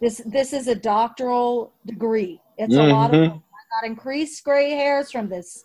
This 0.00 0.22
this 0.26 0.52
is 0.52 0.68
a 0.68 0.74
doctoral 0.74 1.72
degree. 1.86 2.40
It's 2.58 2.74
mm-hmm. 2.74 2.90
a 2.90 2.94
lot 2.94 3.14
of 3.14 3.20
mm-hmm. 3.20 3.36
I 3.36 3.80
got 3.80 3.86
increased 3.86 4.42
gray 4.44 4.70
hairs 4.70 5.10
from 5.10 5.28
this. 5.28 5.64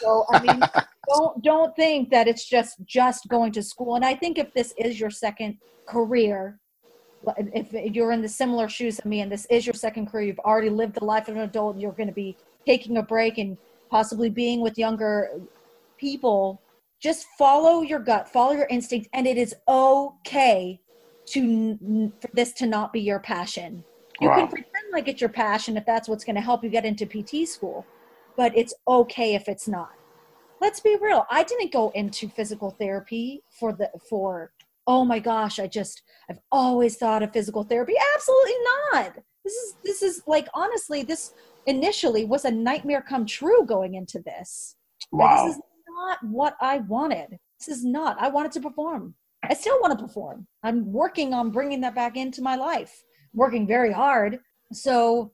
So 0.00 0.26
I 0.30 0.42
mean 0.42 0.60
don't 1.08 1.42
don't 1.42 1.76
think 1.76 2.10
that 2.10 2.28
it's 2.28 2.44
just 2.44 2.76
just 2.84 3.28
going 3.28 3.52
to 3.52 3.62
school. 3.62 3.94
And 3.94 4.04
I 4.04 4.14
think 4.14 4.38
if 4.38 4.52
this 4.52 4.74
is 4.76 4.98
your 4.98 5.10
second 5.10 5.58
career, 5.86 6.58
if 7.36 7.72
you're 7.94 8.12
in 8.12 8.22
the 8.22 8.28
similar 8.28 8.68
shoes 8.68 8.98
of 8.98 9.04
me 9.04 9.20
and 9.20 9.30
this 9.30 9.46
is 9.46 9.66
your 9.66 9.74
second 9.74 10.06
career, 10.06 10.26
you've 10.26 10.38
already 10.40 10.70
lived 10.70 10.94
the 10.94 11.04
life 11.04 11.28
of 11.28 11.36
an 11.36 11.42
adult, 11.42 11.78
you're 11.78 11.92
going 11.92 12.08
to 12.08 12.14
be 12.14 12.36
taking 12.66 12.96
a 12.96 13.02
break 13.02 13.38
and 13.38 13.56
possibly 13.90 14.30
being 14.30 14.60
with 14.60 14.78
younger 14.78 15.30
people, 15.98 16.60
just 17.02 17.26
follow 17.36 17.82
your 17.82 17.98
gut, 17.98 18.28
follow 18.28 18.52
your 18.52 18.68
instinct, 18.70 19.08
and 19.12 19.26
it 19.26 19.36
is 19.36 19.54
okay 19.68 20.80
to 21.26 22.12
for 22.20 22.28
this 22.32 22.52
to 22.52 22.66
not 22.66 22.92
be 22.92 23.00
your 23.00 23.20
passion. 23.20 23.84
You 24.20 24.28
Wow. 24.28 24.36
can 24.36 24.48
pretend 24.48 24.92
like 24.92 25.08
it's 25.08 25.20
your 25.20 25.30
passion 25.30 25.76
if 25.76 25.84
that's 25.84 26.08
what's 26.08 26.24
going 26.24 26.36
to 26.36 26.42
help 26.42 26.62
you 26.62 26.70
get 26.70 26.84
into 26.84 27.06
PT 27.06 27.48
school, 27.48 27.84
but 28.36 28.56
it's 28.56 28.74
okay 28.86 29.34
if 29.34 29.48
it's 29.48 29.66
not. 29.66 29.90
Let's 30.60 30.78
be 30.78 30.96
real. 31.00 31.26
I 31.28 31.42
didn't 31.42 31.72
go 31.72 31.90
into 31.90 32.28
physical 32.28 32.70
therapy 32.70 33.42
for 33.50 33.72
the 33.72 33.90
for 34.08 34.52
oh 34.86 35.04
my 35.04 35.18
gosh, 35.18 35.58
I 35.58 35.66
just 35.66 36.02
I've 36.30 36.40
always 36.52 36.96
thought 36.96 37.22
of 37.22 37.32
physical 37.32 37.64
therapy. 37.64 37.94
Absolutely 38.14 38.54
not. 38.92 39.14
This 39.44 39.54
is 39.54 39.74
this 39.82 40.02
is 40.02 40.22
like 40.28 40.46
honestly 40.54 41.02
this 41.02 41.32
initially 41.66 42.24
was 42.24 42.44
a 42.44 42.50
nightmare 42.50 43.02
come 43.02 43.26
true 43.26 43.64
going 43.66 43.94
into 43.94 44.20
this. 44.20 44.76
Like, 45.12 45.30
Wow. 45.30 45.46
This 45.46 45.56
is 45.56 45.62
not 46.02 46.18
what 46.24 46.56
I 46.60 46.78
wanted. 46.78 47.38
This 47.58 47.68
is 47.76 47.84
not. 47.84 48.16
I 48.20 48.28
wanted 48.28 48.52
to 48.52 48.60
perform. 48.60 49.14
I 49.42 49.54
still 49.54 49.80
want 49.80 49.98
to 49.98 50.04
perform. 50.04 50.46
I'm 50.62 50.92
working 50.92 51.34
on 51.34 51.50
bringing 51.50 51.80
that 51.82 51.94
back 51.94 52.16
into 52.16 52.42
my 52.42 52.56
life. 52.56 53.02
Working 53.34 53.66
very 53.66 53.92
hard. 53.92 54.38
So 54.72 55.32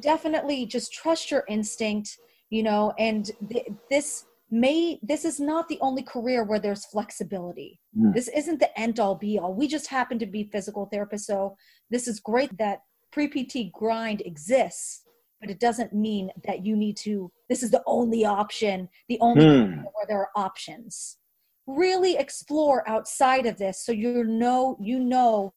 definitely 0.00 0.66
just 0.66 0.92
trust 0.92 1.30
your 1.30 1.44
instinct, 1.48 2.18
you 2.50 2.62
know, 2.62 2.92
and 2.98 3.30
th- 3.50 3.68
this 3.88 4.26
may 4.52 4.98
this 5.02 5.24
is 5.24 5.38
not 5.38 5.68
the 5.68 5.78
only 5.80 6.02
career 6.02 6.42
where 6.44 6.58
there's 6.58 6.86
flexibility. 6.86 7.80
Mm. 7.96 8.14
This 8.14 8.28
isn't 8.28 8.58
the 8.58 8.78
end 8.78 8.98
all 8.98 9.14
be 9.14 9.38
all. 9.38 9.54
We 9.54 9.68
just 9.68 9.86
happen 9.86 10.18
to 10.18 10.26
be 10.26 10.50
physical 10.52 10.88
therapists, 10.92 11.26
so 11.32 11.56
this 11.90 12.08
is 12.08 12.20
great 12.20 12.56
that 12.58 12.80
pre-PT 13.12 13.72
grind 13.72 14.22
exists, 14.22 15.02
but 15.40 15.50
it 15.50 15.58
doesn't 15.58 15.92
mean 15.92 16.30
that 16.46 16.64
you 16.64 16.76
need 16.76 16.96
to 16.98 17.30
this 17.48 17.62
is 17.62 17.70
the 17.70 17.82
only 17.86 18.24
option, 18.24 18.88
the 19.08 19.18
only 19.20 19.44
Hmm. 19.44 19.82
where 19.82 20.06
there 20.06 20.18
are 20.18 20.30
options. 20.36 21.18
Really 21.66 22.16
explore 22.16 22.88
outside 22.88 23.46
of 23.46 23.58
this 23.58 23.84
so 23.84 23.92
you 23.92 24.24
know 24.24 24.76
you 24.80 24.98
know 25.00 25.52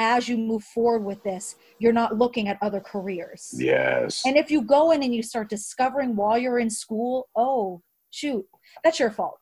as 0.00 0.30
you 0.30 0.38
move 0.38 0.64
forward 0.64 1.04
with 1.04 1.22
this, 1.22 1.56
you're 1.78 1.92
not 1.92 2.16
looking 2.16 2.48
at 2.48 2.56
other 2.62 2.80
careers. 2.80 3.54
Yes. 3.58 4.24
And 4.24 4.34
if 4.34 4.50
you 4.50 4.62
go 4.62 4.92
in 4.92 5.02
and 5.02 5.14
you 5.14 5.22
start 5.22 5.50
discovering 5.50 6.16
while 6.16 6.38
you're 6.38 6.58
in 6.58 6.70
school, 6.70 7.28
oh, 7.36 7.82
shoot, 8.10 8.46
that's 8.82 8.98
your 8.98 9.10
fault. 9.10 9.38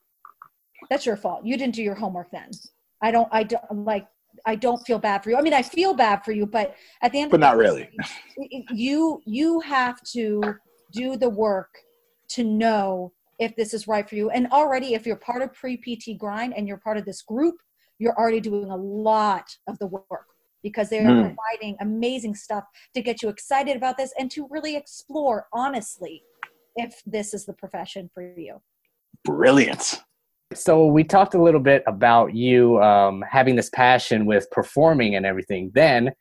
That's 0.90 1.06
your 1.06 1.16
fault. 1.16 1.46
You 1.46 1.56
didn't 1.56 1.76
do 1.76 1.82
your 1.82 1.94
homework 1.94 2.32
then. 2.32 2.50
I 3.00 3.12
don't, 3.12 3.28
I 3.30 3.44
don't 3.44 3.84
like, 3.84 4.08
I 4.48 4.54
don't 4.54 4.84
feel 4.86 4.98
bad 4.98 5.22
for 5.22 5.28
you. 5.28 5.36
I 5.36 5.42
mean, 5.42 5.52
I 5.52 5.60
feel 5.60 5.92
bad 5.92 6.24
for 6.24 6.32
you, 6.32 6.46
but 6.46 6.74
at 7.02 7.12
the 7.12 7.20
end 7.20 7.30
But 7.30 7.36
of 7.36 7.40
the 7.42 7.46
not 7.46 7.52
day, 7.52 7.58
really. 7.58 8.66
You, 8.72 9.20
you 9.26 9.60
have 9.60 10.02
to 10.14 10.40
do 10.90 11.18
the 11.18 11.28
work 11.28 11.68
to 12.30 12.44
know 12.44 13.12
if 13.38 13.54
this 13.56 13.74
is 13.74 13.86
right 13.86 14.08
for 14.08 14.14
you. 14.14 14.30
And 14.30 14.46
already, 14.50 14.94
if 14.94 15.04
you're 15.06 15.16
part 15.16 15.42
of 15.42 15.52
pre 15.52 15.76
PT 15.76 16.18
grind 16.18 16.54
and 16.56 16.66
you're 16.66 16.78
part 16.78 16.96
of 16.96 17.04
this 17.04 17.20
group, 17.20 17.56
you're 17.98 18.16
already 18.16 18.40
doing 18.40 18.70
a 18.70 18.76
lot 18.76 19.44
of 19.66 19.78
the 19.80 19.86
work 19.88 20.28
because 20.62 20.88
they're 20.88 21.06
Hmm. 21.06 21.34
providing 21.34 21.76
amazing 21.80 22.34
stuff 22.34 22.64
to 22.94 23.02
get 23.02 23.22
you 23.22 23.28
excited 23.28 23.76
about 23.76 23.98
this 23.98 24.14
and 24.18 24.30
to 24.30 24.48
really 24.50 24.76
explore 24.76 25.46
honestly 25.52 26.22
if 26.76 27.02
this 27.04 27.34
is 27.34 27.44
the 27.44 27.52
profession 27.52 28.08
for 28.14 28.22
you. 28.22 28.62
Brilliant. 29.24 30.00
So 30.54 30.86
we 30.86 31.04
talked 31.04 31.34
a 31.34 31.42
little 31.42 31.60
bit 31.60 31.82
about 31.86 32.34
you 32.34 32.82
um, 32.82 33.22
having 33.28 33.56
this 33.56 33.68
passion 33.68 34.24
with 34.24 34.50
performing 34.50 35.14
and 35.14 35.26
everything. 35.26 35.70
Then 35.74 36.12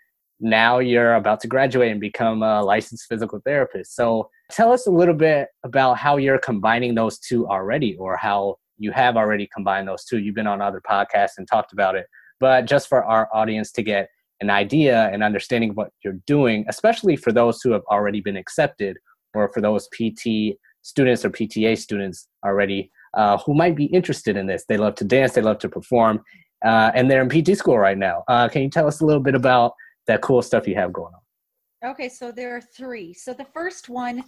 now 0.41 0.79
you're 0.79 1.15
about 1.15 1.39
to 1.41 1.47
graduate 1.47 1.91
and 1.91 2.01
become 2.01 2.43
a 2.43 2.61
licensed 2.61 3.07
physical 3.07 3.39
therapist. 3.45 3.95
So 3.95 4.29
tell 4.51 4.73
us 4.73 4.85
a 4.85 4.91
little 4.91 5.13
bit 5.13 5.47
about 5.63 5.97
how 5.97 6.17
you're 6.17 6.39
combining 6.39 6.93
those 6.93 7.19
two 7.19 7.47
already, 7.47 7.95
or 7.95 8.17
how 8.17 8.57
you 8.77 8.91
have 8.91 9.15
already 9.15 9.47
combined 9.51 9.87
those 9.87 10.03
two. 10.03 10.19
You've 10.19 10.35
been 10.35 10.45
on 10.45 10.61
other 10.61 10.81
podcasts 10.87 11.37
and 11.37 11.47
talked 11.47 11.71
about 11.71 11.95
it, 11.95 12.05
but 12.39 12.65
just 12.65 12.89
for 12.89 13.05
our 13.05 13.29
audience 13.33 13.71
to 13.73 13.81
get 13.81 14.09
an 14.41 14.49
idea 14.49 15.09
and 15.11 15.23
understanding 15.23 15.73
what 15.73 15.89
you're 16.03 16.19
doing, 16.27 16.65
especially 16.67 17.15
for 17.15 17.31
those 17.31 17.61
who 17.61 17.71
have 17.71 17.81
already 17.89 18.19
been 18.19 18.37
accepted, 18.37 18.97
or 19.33 19.51
for 19.53 19.61
those 19.61 19.87
PT 19.87 20.57
students 20.81 21.25
or 21.25 21.29
PTA 21.29 21.77
students 21.77 22.27
already 22.45 22.91
uh, 23.13 23.37
who 23.39 23.53
might 23.53 23.75
be 23.75 23.85
interested 23.85 24.37
in 24.37 24.47
this. 24.47 24.65
They 24.67 24.77
love 24.77 24.95
to 24.95 25.03
dance, 25.03 25.33
they 25.33 25.41
love 25.41 25.59
to 25.59 25.69
perform, 25.69 26.23
uh, 26.65 26.91
and 26.93 27.09
they're 27.09 27.21
in 27.21 27.29
PT 27.29 27.57
school 27.57 27.77
right 27.77 27.97
now. 27.97 28.23
Uh, 28.27 28.47
can 28.47 28.61
you 28.63 28.69
tell 28.69 28.87
us 28.87 29.01
a 29.01 29.05
little 29.05 29.21
bit 29.21 29.35
about 29.35 29.73
that 30.07 30.21
cool 30.21 30.41
stuff 30.41 30.67
you 30.67 30.75
have 30.75 30.93
going 30.93 31.13
on? 31.13 31.91
Okay, 31.91 32.09
so 32.09 32.31
there 32.31 32.55
are 32.55 32.61
three. 32.61 33.13
So 33.13 33.33
the 33.33 33.45
first 33.45 33.87
one, 33.87 34.23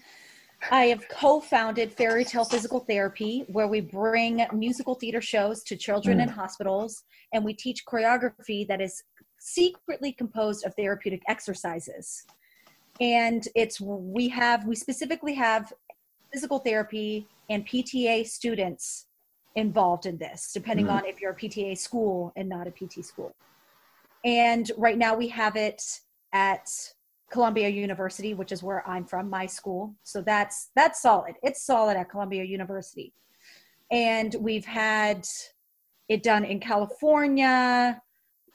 I 0.72 0.86
have 0.86 1.08
co-founded 1.10 1.92
Fairy 1.94 2.24
Tale 2.24 2.46
Physical 2.46 2.82
Therapy, 2.82 3.46
where 3.48 3.68
we 3.68 3.82
bring 3.82 4.46
musical 4.54 4.94
theater 4.94 5.22
shows 5.22 5.64
to 5.64 5.76
children 5.76 6.20
in 6.20 6.28
hospitals, 6.28 7.04
and 7.34 7.44
we 7.44 7.54
teach 7.54 7.86
choreography 7.86 8.68
that 8.68 8.82
is 8.82 9.02
secretly 9.40 10.12
composed 10.12 10.66
of 10.66 10.76
therapeutic 10.76 11.22
exercises. 11.28 12.26
And 13.02 13.48
it's 13.56 13.80
we 13.80 14.28
have 14.30 14.66
we 14.66 14.76
specifically 14.76 15.34
have 15.36 15.72
physical 16.34 16.60
therapy 16.60 17.28
and 17.50 17.66
PTA 17.66 18.26
students 18.28 19.08
involved 19.56 20.06
in 20.06 20.18
this, 20.18 20.52
depending 20.54 20.86
Mhm. 20.86 20.92
on 20.92 21.06
if 21.06 21.20
you're 21.20 21.32
a 21.32 21.36
PTA 21.36 21.76
school 21.76 22.32
and 22.36 22.48
not 22.48 22.68
a 22.68 22.72
PT 22.72 23.02
school. 23.04 23.36
And 24.24 24.72
right 24.78 24.98
now 24.98 25.16
we 25.16 25.30
have 25.30 25.56
it 25.56 25.82
at 26.34 26.70
Columbia 27.30 27.70
University, 27.70 28.34
which 28.34 28.52
is 28.52 28.64
where 28.64 28.88
I'm 28.88 29.06
from, 29.06 29.30
my 29.30 29.46
school. 29.46 29.96
So 30.04 30.22
that's 30.22 30.72
that's 30.76 31.02
solid. 31.02 31.36
It's 31.44 31.62
solid 31.62 31.98
at 31.98 32.10
Columbia 32.10 32.44
University. 32.44 33.14
And 33.92 34.36
we've 34.40 34.66
had 34.66 35.28
it 36.08 36.24
done 36.24 36.44
in 36.44 36.60
California. 36.60 38.02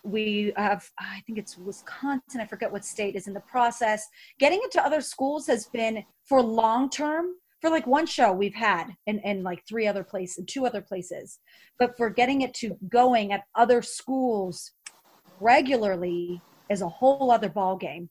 We 0.02 0.52
have, 0.56 0.90
I 0.98 1.22
think 1.26 1.38
it's 1.38 1.56
Wisconsin. 1.56 2.40
I 2.40 2.46
forget 2.46 2.70
what 2.70 2.84
state 2.84 3.16
is 3.16 3.26
in 3.26 3.32
the 3.32 3.40
process. 3.40 4.06
Getting 4.38 4.60
it 4.62 4.70
to 4.72 4.84
other 4.84 5.00
schools 5.00 5.46
has 5.46 5.66
been 5.66 6.04
for 6.24 6.42
long 6.42 6.90
term. 6.90 7.36
For 7.64 7.70
like 7.70 7.86
one 7.86 8.04
show 8.04 8.30
we've 8.30 8.54
had 8.54 8.88
and, 9.06 9.22
in 9.24 9.42
like 9.42 9.62
three 9.66 9.86
other 9.86 10.04
places, 10.04 10.44
two 10.46 10.66
other 10.66 10.82
places. 10.82 11.38
But 11.78 11.96
for 11.96 12.10
getting 12.10 12.42
it 12.42 12.52
to 12.56 12.76
going 12.90 13.32
at 13.32 13.44
other 13.54 13.80
schools 13.80 14.72
regularly 15.40 16.42
is 16.68 16.82
a 16.82 16.88
whole 16.88 17.30
other 17.30 17.48
ball 17.48 17.78
game 17.78 18.10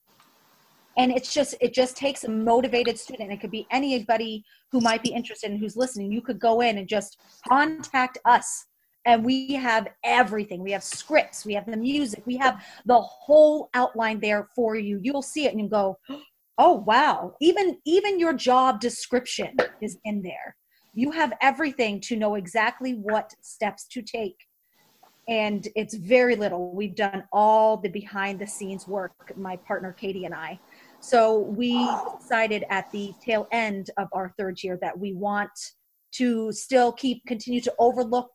and 0.98 1.12
it's 1.12 1.32
just 1.32 1.54
it 1.62 1.72
just 1.72 1.96
takes 1.96 2.24
a 2.24 2.32
motivated 2.32 2.98
student. 2.98 3.32
It 3.32 3.42
could 3.42 3.52
be 3.52 3.68
anybody 3.70 4.44
who 4.72 4.80
might 4.80 5.04
be 5.04 5.14
interested 5.14 5.52
and 5.52 5.60
who's 5.60 5.78
listening. 5.78 6.12
You 6.12 6.24
could 6.24 6.40
go 6.40 6.62
in 6.62 6.80
and 6.80 6.88
just 6.88 7.20
contact 7.48 8.18
us 8.26 8.66
and 9.06 9.24
we 9.24 9.54
have 9.54 9.88
everything. 10.04 10.64
We 10.64 10.72
have 10.72 10.84
scripts. 10.84 11.46
We 11.46 11.54
have 11.54 11.68
the 11.68 11.78
music. 11.78 12.24
We 12.26 12.38
have 12.38 12.64
the 12.88 13.00
whole 13.00 13.70
outline 13.76 14.20
there 14.20 14.48
for 14.56 14.76
you. 14.76 15.00
You'll 15.04 15.22
see 15.22 15.46
it 15.46 15.52
and 15.52 15.62
you 15.62 15.70
go 15.70 16.00
oh 16.58 16.74
wow. 16.74 17.36
Even 17.42 17.78
even 17.86 18.20
your 18.20 18.34
job 18.34 18.80
description 18.80 19.56
is 19.82 19.98
in 20.06 20.22
there. 20.22 20.56
You 20.94 21.12
have 21.12 21.34
everything 21.42 22.00
to 22.02 22.16
know 22.16 22.36
exactly 22.36 22.94
what 22.94 23.34
steps 23.42 23.86
to 23.90 24.02
take. 24.02 24.38
And 25.28 25.68
it's 25.76 25.96
very 25.96 26.36
little. 26.36 26.76
We've 26.76 26.96
done 26.96 27.24
all 27.32 27.78
the 27.78 27.90
behind 27.90 28.40
the 28.40 28.48
scenes 28.48 28.88
work, 28.88 29.14
my 29.38 29.56
partner 29.56 29.94
Katie 29.94 30.26
and 30.26 30.36
I. 30.36 30.60
So 31.00 31.40
we 31.40 31.90
decided 32.20 32.66
at 32.70 32.92
the 32.92 33.14
tail 33.26 33.48
end 33.52 33.90
of 33.98 34.08
our 34.12 34.34
third 34.38 34.62
year 34.62 34.78
that 34.82 34.98
we 34.98 35.14
want 35.14 35.52
to 36.14 36.52
still 36.52 36.92
keep 36.92 37.26
continue 37.26 37.62
to 37.62 37.74
overlook 37.80 38.30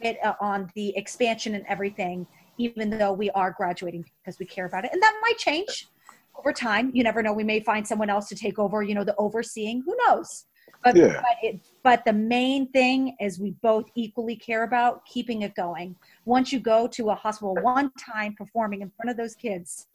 it 0.00 0.18
uh, 0.22 0.34
on 0.40 0.70
the 0.74 0.96
expansion 0.96 1.54
and 1.54 1.64
everything, 1.68 2.26
even 2.58 2.90
though 2.90 3.12
we 3.12 3.30
are 3.30 3.54
graduating 3.56 4.04
because 4.22 4.38
we 4.38 4.46
care 4.46 4.66
about 4.66 4.84
it, 4.84 4.92
and 4.92 5.02
that 5.02 5.18
might 5.22 5.38
change 5.38 5.88
over 6.38 6.52
time. 6.52 6.90
You 6.94 7.02
never 7.02 7.22
know. 7.22 7.32
We 7.32 7.44
may 7.44 7.60
find 7.60 7.86
someone 7.86 8.10
else 8.10 8.28
to 8.28 8.34
take 8.34 8.58
over. 8.58 8.82
You 8.82 8.94
know, 8.94 9.04
the 9.04 9.14
overseeing. 9.16 9.82
Who 9.84 9.96
knows? 10.06 10.44
But, 10.82 10.96
Yeah. 10.96 11.20
but, 11.20 11.36
it, 11.42 11.60
but 11.82 12.04
the 12.04 12.12
main 12.12 12.70
thing 12.70 13.16
is 13.20 13.40
we 13.40 13.52
both 13.62 13.86
equally 13.94 14.36
care 14.36 14.64
about 14.64 15.04
keeping 15.06 15.42
it 15.42 15.54
going 15.54 15.96
once 16.26 16.52
you 16.52 16.60
go 16.60 16.86
to 16.88 17.10
a 17.10 17.14
hospital 17.14 17.54
one 17.62 17.90
time 17.98 18.34
performing 18.34 18.82
in 18.82 18.90
front 18.90 19.10
of 19.10 19.16
those 19.16 19.34
kids, 19.34 19.86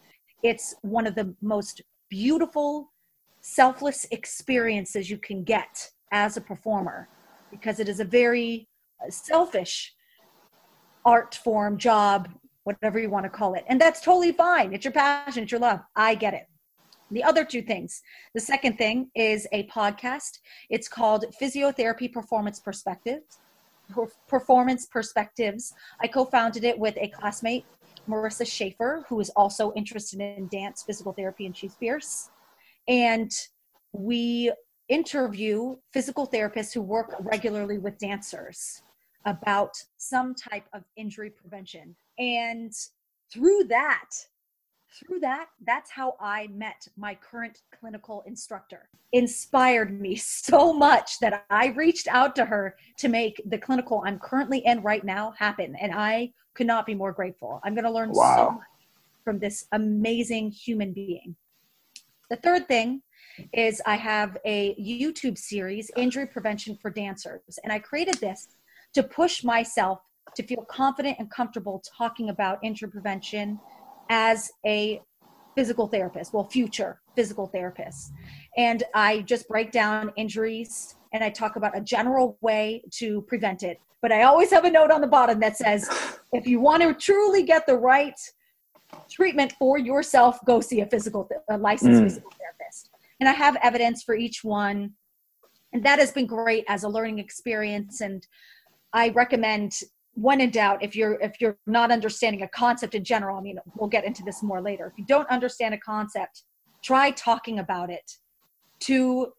it's 0.41 0.73
one 0.81 1.05
of 1.05 1.13
the 1.13 1.35
most 1.41 1.81
beautiful, 2.09 2.91
selfless 3.41 4.07
experiences 4.11 5.09
you 5.09 5.17
can 5.17 5.43
get 5.43 5.91
as 6.11 6.37
a 6.37 6.41
performer 6.41 7.07
because 7.51 7.79
it 7.79 7.87
is 7.87 7.99
a 7.99 8.05
very 8.05 8.67
uh, 9.05 9.09
selfish 9.11 9.93
art 11.05 11.35
form, 11.35 11.77
job, 11.77 12.29
whatever 12.63 12.99
you 12.99 13.09
want 13.09 13.25
to 13.25 13.29
call 13.29 13.53
it. 13.53 13.63
And 13.67 13.79
that's 13.79 14.01
totally 14.01 14.31
fine. 14.31 14.73
It's 14.73 14.85
your 14.85 14.93
passion, 14.93 15.43
it's 15.43 15.51
your 15.51 15.61
love. 15.61 15.79
I 15.95 16.15
get 16.15 16.33
it. 16.33 16.47
The 17.11 17.23
other 17.23 17.43
two 17.43 17.61
things. 17.61 18.01
The 18.33 18.39
second 18.39 18.77
thing 18.77 19.11
is 19.15 19.47
a 19.51 19.67
podcast. 19.67 20.39
It's 20.69 20.87
called 20.87 21.25
Physiotherapy 21.41 22.11
Performance 22.11 22.59
Perspectives. 22.59 23.39
Performance 24.29 24.85
Perspectives. 24.85 25.73
I 26.01 26.07
co-founded 26.07 26.63
it 26.63 26.79
with 26.79 26.95
a 26.97 27.09
classmate, 27.09 27.65
Marissa 28.07 28.47
Schaefer, 28.47 29.03
who 29.09 29.19
is 29.19 29.29
also 29.31 29.73
interested 29.73 30.21
in 30.21 30.47
dance, 30.47 30.83
physical 30.83 31.11
therapy, 31.11 31.45
and 31.45 31.55
she's 31.55 31.75
fierce. 31.75 32.29
And 32.87 33.31
we 33.91 34.53
interview 34.87 35.75
physical 35.91 36.25
therapists 36.25 36.73
who 36.73 36.81
work 36.81 37.15
regularly 37.19 37.77
with 37.77 37.97
dancers 37.97 38.81
about 39.25 39.77
some 39.97 40.33
type 40.35 40.65
of 40.73 40.83
injury 40.95 41.29
prevention. 41.29 41.95
And 42.17 42.73
through 43.31 43.65
that, 43.69 44.09
through 44.93 45.19
that, 45.19 45.47
that's 45.65 45.89
how 45.89 46.15
I 46.19 46.47
met 46.47 46.87
my 46.97 47.15
current 47.15 47.61
clinical 47.79 48.23
instructor. 48.25 48.89
Inspired 49.13 49.99
me 49.99 50.15
so 50.17 50.73
much 50.73 51.19
that 51.19 51.45
I 51.49 51.67
reached 51.67 52.07
out 52.07 52.35
to 52.35 52.45
her 52.45 52.75
to 52.97 53.07
make 53.07 53.41
the 53.45 53.57
clinical 53.57 54.03
I'm 54.05 54.19
currently 54.19 54.59
in 54.65 54.81
right 54.81 55.03
now 55.03 55.33
happen. 55.37 55.75
And 55.79 55.93
I 55.93 56.33
could 56.53 56.67
not 56.67 56.85
be 56.85 56.95
more 56.95 57.13
grateful. 57.13 57.61
I'm 57.63 57.73
going 57.73 57.85
to 57.85 57.91
learn 57.91 58.11
wow. 58.11 58.35
so 58.35 58.51
much 58.55 58.63
from 59.23 59.39
this 59.39 59.67
amazing 59.71 60.51
human 60.51 60.91
being. 60.91 61.35
The 62.29 62.35
third 62.37 62.67
thing 62.67 63.01
is 63.53 63.81
I 63.85 63.95
have 63.95 64.37
a 64.45 64.75
YouTube 64.75 65.37
series, 65.37 65.91
Injury 65.95 66.25
Prevention 66.25 66.75
for 66.75 66.89
Dancers. 66.89 67.59
And 67.63 67.71
I 67.71 67.79
created 67.79 68.15
this 68.15 68.47
to 68.93 69.03
push 69.03 69.43
myself 69.43 69.99
to 70.35 70.43
feel 70.43 70.65
confident 70.69 71.17
and 71.19 71.29
comfortable 71.29 71.83
talking 71.97 72.29
about 72.29 72.59
injury 72.63 72.89
prevention 72.89 73.59
as 74.09 74.51
a 74.65 75.01
physical 75.55 75.87
therapist, 75.87 76.33
well, 76.33 76.45
future 76.45 77.01
physical 77.15 77.47
therapist. 77.47 78.11
And 78.57 78.83
I 78.93 79.21
just 79.21 79.47
break 79.47 79.71
down 79.71 80.11
injuries 80.15 80.95
and 81.13 81.23
I 81.23 81.29
talk 81.29 81.55
about 81.57 81.77
a 81.77 81.81
general 81.81 82.37
way 82.41 82.83
to 82.91 83.21
prevent 83.23 83.63
it. 83.63 83.79
But 84.01 84.11
I 84.11 84.23
always 84.23 84.49
have 84.51 84.65
a 84.65 84.71
note 84.71 84.91
on 84.91 85.01
the 85.01 85.07
bottom 85.07 85.39
that 85.41 85.57
says 85.57 85.89
if 86.31 86.47
you 86.47 86.59
want 86.59 86.81
to 86.83 86.93
truly 86.93 87.43
get 87.43 87.67
the 87.67 87.75
right 87.75 88.19
treatment 89.09 89.53
for 89.59 89.77
yourself, 89.77 90.39
go 90.45 90.61
see 90.61 90.81
a 90.81 90.85
physical, 90.85 91.29
a 91.49 91.57
licensed 91.57 92.01
mm. 92.01 92.03
physical 92.03 92.31
therapist. 92.39 92.89
And 93.19 93.29
I 93.29 93.33
have 93.33 93.57
evidence 93.61 94.03
for 94.03 94.15
each 94.15 94.43
one. 94.43 94.93
And 95.73 95.83
that 95.85 95.99
has 95.99 96.11
been 96.11 96.25
great 96.25 96.65
as 96.67 96.83
a 96.83 96.89
learning 96.89 97.19
experience. 97.19 98.01
And 98.01 98.25
I 98.93 99.09
recommend 99.09 99.81
when 100.13 100.41
in 100.41 100.49
doubt 100.49 100.83
if 100.83 100.95
you're 100.95 101.19
if 101.21 101.39
you're 101.39 101.57
not 101.65 101.91
understanding 101.91 102.41
a 102.41 102.47
concept 102.49 102.95
in 102.95 103.03
general 103.03 103.37
i 103.37 103.41
mean 103.41 103.57
we'll 103.75 103.89
get 103.89 104.03
into 104.03 104.23
this 104.23 104.43
more 104.43 104.61
later. 104.61 104.87
If 104.87 104.97
you 104.97 105.05
don't 105.05 105.29
understand 105.29 105.73
a 105.73 105.77
concept 105.77 106.43
try 106.83 107.11
talking 107.11 107.59
about 107.59 107.89
it 107.89 108.11
to 108.81 109.31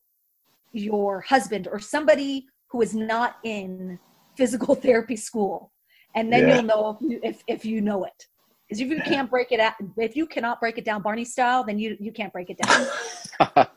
your 0.73 1.21
husband 1.21 1.69
or 1.71 1.79
somebody 1.79 2.47
who 2.71 2.81
is 2.81 2.95
not 2.95 3.37
in 3.45 3.99
physical 4.37 4.75
therapy 4.87 5.17
school 5.17 5.73
and 6.15 6.33
then 6.33 6.49
yeah. 6.49 6.55
you'll 6.55 6.65
know 6.65 6.99
if 7.01 7.11
you, 7.11 7.21
if, 7.23 7.43
if 7.49 7.65
you 7.65 7.81
know 7.81 8.05
it. 8.05 8.27
Because 8.69 8.81
if 8.81 8.89
you 8.89 9.01
can't 9.03 9.29
break 9.31 9.53
it 9.53 9.61
out 9.61 9.75
if 9.99 10.17
you 10.17 10.27
cannot 10.27 10.61
break 10.61 10.79
it 10.79 10.85
down 10.85 11.03
barney 11.03 11.25
style 11.25 11.65
then 11.65 11.79
you 11.79 11.97
you 12.01 12.13
can't 12.13 12.33
break 12.33 12.49
it 12.49 12.59
down. 12.59 13.67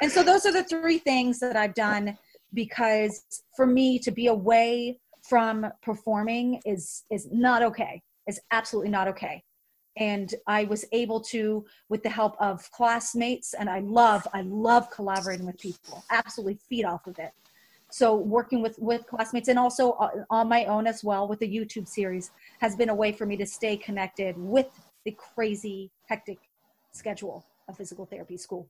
And 0.00 0.12
so 0.12 0.22
those 0.22 0.46
are 0.46 0.52
the 0.52 0.62
three 0.62 0.98
things 0.98 1.40
that 1.40 1.56
i've 1.56 1.74
done 1.74 2.16
because 2.54 3.24
for 3.56 3.66
me 3.66 3.98
to 3.98 4.10
be 4.10 4.28
away 4.28 4.98
from 5.22 5.66
performing 5.82 6.60
is 6.64 7.04
is 7.10 7.28
not 7.32 7.62
okay. 7.62 8.02
Is 8.26 8.40
absolutely 8.50 8.90
not 8.90 9.08
okay. 9.08 9.42
And 9.96 10.34
i 10.46 10.64
was 10.64 10.84
able 10.92 11.20
to 11.20 11.64
with 11.88 12.02
the 12.02 12.10
help 12.10 12.34
of 12.40 12.68
classmates 12.72 13.54
and 13.54 13.70
i 13.70 13.78
love 13.80 14.26
i 14.34 14.42
love 14.42 14.90
collaborating 14.90 15.46
with 15.46 15.58
people 15.58 16.04
absolutely 16.10 16.58
feed 16.68 16.84
off 16.84 17.06
of 17.06 17.18
it. 17.18 17.32
So 17.90 18.16
working 18.16 18.60
with 18.60 18.76
with 18.78 19.06
classmates 19.06 19.48
and 19.48 19.58
also 19.58 19.92
uh, 19.92 20.10
on 20.30 20.48
my 20.48 20.64
own 20.64 20.86
as 20.86 21.04
well 21.04 21.28
with 21.28 21.38
the 21.38 21.48
youtube 21.48 21.86
series 21.86 22.30
has 22.60 22.74
been 22.74 22.88
a 22.88 22.94
way 22.94 23.12
for 23.12 23.26
me 23.26 23.36
to 23.36 23.46
stay 23.46 23.76
connected 23.76 24.34
with 24.36 24.66
the 25.04 25.12
crazy 25.12 25.90
hectic 26.08 26.38
schedule 26.92 27.44
of 27.68 27.76
physical 27.76 28.06
therapy 28.06 28.36
school. 28.36 28.68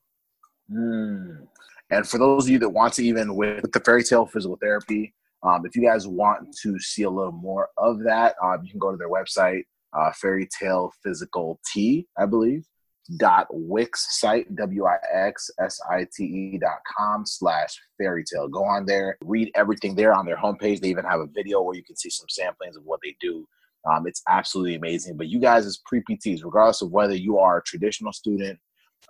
Mm. 0.70 1.46
And 1.90 2.08
for 2.08 2.18
those 2.18 2.44
of 2.44 2.50
you 2.50 2.58
that 2.58 2.68
want 2.68 2.92
to 2.94 3.04
even 3.04 3.34
with 3.34 3.70
the 3.72 3.80
fairy 3.80 4.02
tale 4.02 4.26
physical 4.26 4.58
therapy 4.60 5.14
um, 5.44 5.64
if 5.66 5.76
you 5.76 5.82
guys 5.82 6.08
want 6.08 6.56
to 6.62 6.78
see 6.78 7.02
a 7.02 7.10
little 7.10 7.32
more 7.32 7.68
of 7.76 8.02
that, 8.04 8.34
um, 8.42 8.60
you 8.64 8.70
can 8.70 8.78
go 8.78 8.90
to 8.90 8.96
their 8.96 9.10
website, 9.10 9.64
uh, 9.92 10.10
Fairy 10.12 10.48
Tale 10.58 10.90
Physical 11.02 11.60
T, 11.70 12.08
I 12.18 12.24
believe, 12.24 12.64
dot 13.18 13.46
wix 13.50 14.18
site 14.18 14.56
w-i-x-s-i-t-e 14.56 14.98
dot 16.58 16.78
com 16.96 17.26
slash 17.26 17.78
fairy 17.98 18.24
tale. 18.24 18.48
Go 18.48 18.64
on 18.64 18.86
there 18.86 19.18
read 19.22 19.50
everything 19.54 19.94
there 19.94 20.14
on 20.14 20.24
their 20.24 20.38
homepage. 20.38 20.80
They 20.80 20.88
even 20.88 21.04
have 21.04 21.20
a 21.20 21.26
video 21.26 21.60
where 21.60 21.76
you 21.76 21.84
can 21.84 21.96
see 21.96 22.08
some 22.08 22.28
samplings 22.28 22.78
of 22.78 22.84
what 22.84 23.00
they 23.04 23.14
do. 23.20 23.46
Um, 23.84 24.06
it's 24.06 24.22
absolutely 24.26 24.76
amazing. 24.76 25.18
But 25.18 25.28
you 25.28 25.38
guys 25.38 25.66
as 25.66 25.82
pre-pts 25.84 26.42
regardless 26.42 26.80
of 26.80 26.92
whether 26.92 27.14
you 27.14 27.38
are 27.38 27.58
a 27.58 27.62
traditional 27.62 28.14
student 28.14 28.58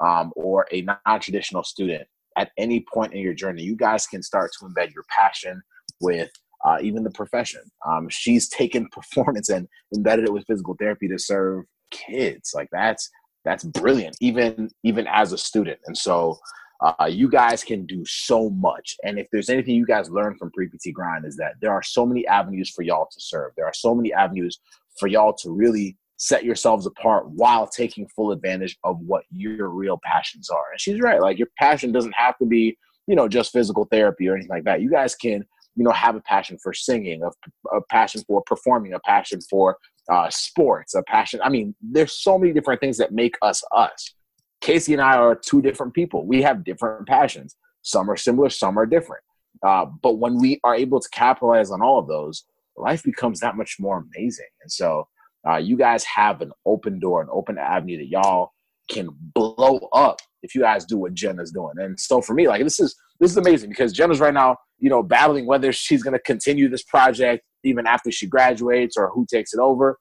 um, 0.00 0.32
or 0.34 0.66
a 0.72 0.82
non-traditional 0.82 1.62
student 1.62 2.08
at 2.37 2.51
any 2.59 2.85
point 2.92 3.12
in 3.12 3.20
your 3.20 3.35
journey 3.35 3.62
you 3.62 3.77
guys 3.77 4.07
can 4.07 4.23
start 4.23 4.51
to 4.59 4.66
embed 4.66 4.92
your 4.94 5.05
passion 5.09 5.62
with 6.01 6.31
uh, 6.64 6.79
even 6.81 7.05
the 7.05 7.11
profession. 7.11 7.61
Um, 7.87 8.09
she's 8.09 8.49
taken 8.49 8.88
performance 8.92 9.49
and 9.49 9.68
embedded 9.94 10.27
it 10.27 10.33
with 10.33 10.47
physical 10.47 10.75
therapy 10.79 11.09
to 11.09 11.18
serve 11.18 11.64
kids. 11.90 12.53
Like 12.55 12.68
that's 12.73 13.11
that's 13.44 13.64
brilliant, 13.64 14.16
even 14.20 14.70
even 14.83 15.07
as 15.07 15.33
a 15.33 15.38
student. 15.38 15.79
And 15.87 15.97
so 15.97 16.38
uh, 16.81 17.07
you 17.07 17.31
guys 17.31 17.62
can 17.62 17.87
do 17.87 18.05
so 18.05 18.51
much. 18.51 18.97
And 19.05 19.18
if 19.18 19.29
there's 19.31 19.49
anything 19.49 19.75
you 19.75 19.87
guys 19.87 20.11
learn 20.11 20.37
from 20.37 20.51
Pre 20.51 20.68
PT 20.68 20.92
Grind 20.92 21.25
is 21.25 21.37
that 21.37 21.55
there 21.61 21.73
are 21.73 21.83
so 21.83 22.05
many 22.05 22.27
avenues 22.27 22.70
for 22.70 22.83
y'all 22.83 23.09
to 23.12 23.20
serve. 23.20 23.53
There 23.57 23.66
are 23.66 23.75
so 23.75 23.94
many 23.94 24.12
avenues 24.12 24.59
for 24.99 25.07
y'all 25.07 25.35
to 25.35 25.51
really 25.51 25.97
set 26.24 26.42
yourselves 26.42 26.87
apart 26.87 27.28
while 27.28 27.66
taking 27.66 28.08
full 28.08 28.32
advantage 28.32 28.78
of 28.82 28.98
what 29.00 29.24
your 29.30 29.68
real 29.68 30.00
passions 30.02 30.48
are. 30.48 30.70
And 30.72 30.80
she's 30.80 30.98
right. 30.98 31.20
Like 31.20 31.37
your 31.37 31.48
passion 31.58 31.92
doesn't 31.92 32.14
have 32.16 32.38
to 32.38 32.46
be, 32.46 32.78
you 33.06 33.14
know, 33.14 33.28
just 33.28 33.52
physical 33.52 33.87
therapy 33.90 34.26
or 34.26 34.34
anything 34.34 34.48
like 34.48 34.64
that. 34.64 34.80
You 34.80 34.90
guys 34.90 35.14
can 35.14 35.44
you 35.76 35.84
know 35.84 35.90
have 35.90 36.16
a 36.16 36.22
passion 36.22 36.56
for 36.62 36.72
singing 36.72 37.22
a, 37.22 37.76
a 37.76 37.82
passion 37.90 38.22
for 38.26 38.42
performing 38.46 38.94
a 38.94 39.00
passion 39.00 39.40
for 39.50 39.76
uh, 40.08 40.30
sports 40.30 40.94
a 40.94 41.02
passion 41.02 41.40
i 41.42 41.48
mean 41.48 41.74
there's 41.82 42.22
so 42.22 42.38
many 42.38 42.52
different 42.52 42.80
things 42.80 42.96
that 42.96 43.10
make 43.10 43.34
us 43.42 43.60
us 43.72 44.14
casey 44.60 44.92
and 44.92 45.02
i 45.02 45.16
are 45.16 45.34
two 45.34 45.60
different 45.60 45.92
people 45.92 46.24
we 46.24 46.40
have 46.42 46.62
different 46.62 47.08
passions 47.08 47.56
some 47.82 48.08
are 48.08 48.16
similar 48.16 48.48
some 48.48 48.78
are 48.78 48.87
different 48.87 49.22
uh, 49.66 49.84
but 50.00 50.18
when 50.18 50.38
we 50.38 50.60
are 50.62 50.76
able 50.76 51.00
to 51.00 51.08
capitalize 51.08 51.72
on 51.72 51.82
all 51.82 51.98
of 51.98 52.06
those 52.06 52.44
life 52.76 53.02
becomes 53.02 53.40
that 53.40 53.56
much 53.56 53.76
more 53.80 54.04
amazing 54.14 54.46
and 54.62 54.70
so 54.70 55.08
uh, 55.48 55.57
you 55.57 55.76
guys 55.76 56.04
have 56.04 56.40
an 56.40 56.52
open 56.66 56.98
door 56.98 57.22
an 57.22 57.28
open 57.30 57.59
avenue 57.59 57.98
that 57.98 58.09
y'all 58.09 58.52
can 58.90 59.09
blow 59.35 59.78
up 59.92 60.18
if 60.42 60.54
you 60.54 60.61
guys 60.61 60.85
do 60.85 60.98
what 60.98 61.14
jenna's 61.14 61.50
doing 61.50 61.74
and 61.78 61.98
so 61.98 62.20
for 62.20 62.35
me 62.35 62.46
like 62.46 62.62
this 62.62 62.78
is 62.78 62.94
this 63.20 63.30
is 63.30 63.37
amazing 63.37 63.70
because 63.70 63.92
jenna's 63.92 64.20
right 64.20 64.35
now 64.35 64.57
you 64.78 64.90
know, 64.90 65.02
battling 65.02 65.46
whether 65.46 65.72
she's 65.72 66.02
going 66.02 66.12
to 66.12 66.20
continue 66.20 66.68
this 66.68 66.83
project 66.83 67.42
even 67.64 67.87
after 67.87 68.11
she 68.11 68.26
graduates 68.26 68.96
or 68.96 69.11
who 69.11 69.26
takes 69.30 69.54
it 69.54 69.61
over. 69.61 69.98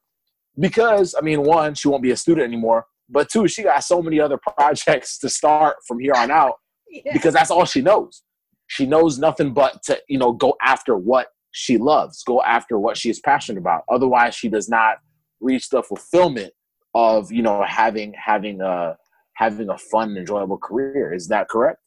Because, 0.59 1.15
I 1.17 1.21
mean, 1.21 1.43
one, 1.43 1.73
she 1.73 1.87
won't 1.87 2.03
be 2.03 2.11
a 2.11 2.17
student 2.17 2.45
anymore, 2.45 2.85
but 3.09 3.29
two, 3.29 3.47
she 3.47 3.63
got 3.63 3.83
so 3.83 4.01
many 4.01 4.19
other 4.19 4.37
projects 4.57 5.17
to 5.19 5.29
start 5.29 5.77
from 5.87 5.99
here 5.99 6.13
on 6.15 6.31
out 6.31 6.55
yeah. 6.89 7.13
because 7.13 7.33
that's 7.33 7.49
all 7.49 7.65
she 7.65 7.81
knows. 7.81 8.23
She 8.67 8.85
knows 8.85 9.19
nothing 9.19 9.53
but 9.53 9.81
to, 9.83 10.01
you 10.07 10.17
know, 10.17 10.33
go 10.33 10.55
after 10.61 10.97
what 10.97 11.27
she 11.51 11.77
loves, 11.77 12.23
go 12.23 12.41
after 12.41 12.79
what 12.79 12.97
she 12.97 13.09
is 13.09 13.19
passionate 13.19 13.59
about. 13.59 13.83
Otherwise, 13.89 14.35
she 14.35 14.49
does 14.49 14.67
not 14.67 14.97
reach 15.43 15.69
the 15.69 15.83
fulfillment 15.83 16.53
of, 16.95 17.31
you 17.31 17.41
know, 17.41 17.63
having 17.63 18.13
having 18.13 18.61
a 18.61 18.97
having 19.33 19.69
a 19.69 19.77
fun, 19.77 20.15
enjoyable 20.17 20.57
career. 20.57 21.13
Is 21.13 21.27
that 21.27 21.49
correct? 21.49 21.79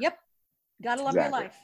Yep. 0.00 0.18
Gotta 0.82 1.02
love 1.02 1.14
exactly. 1.14 1.38
your 1.38 1.44
life. 1.44 1.56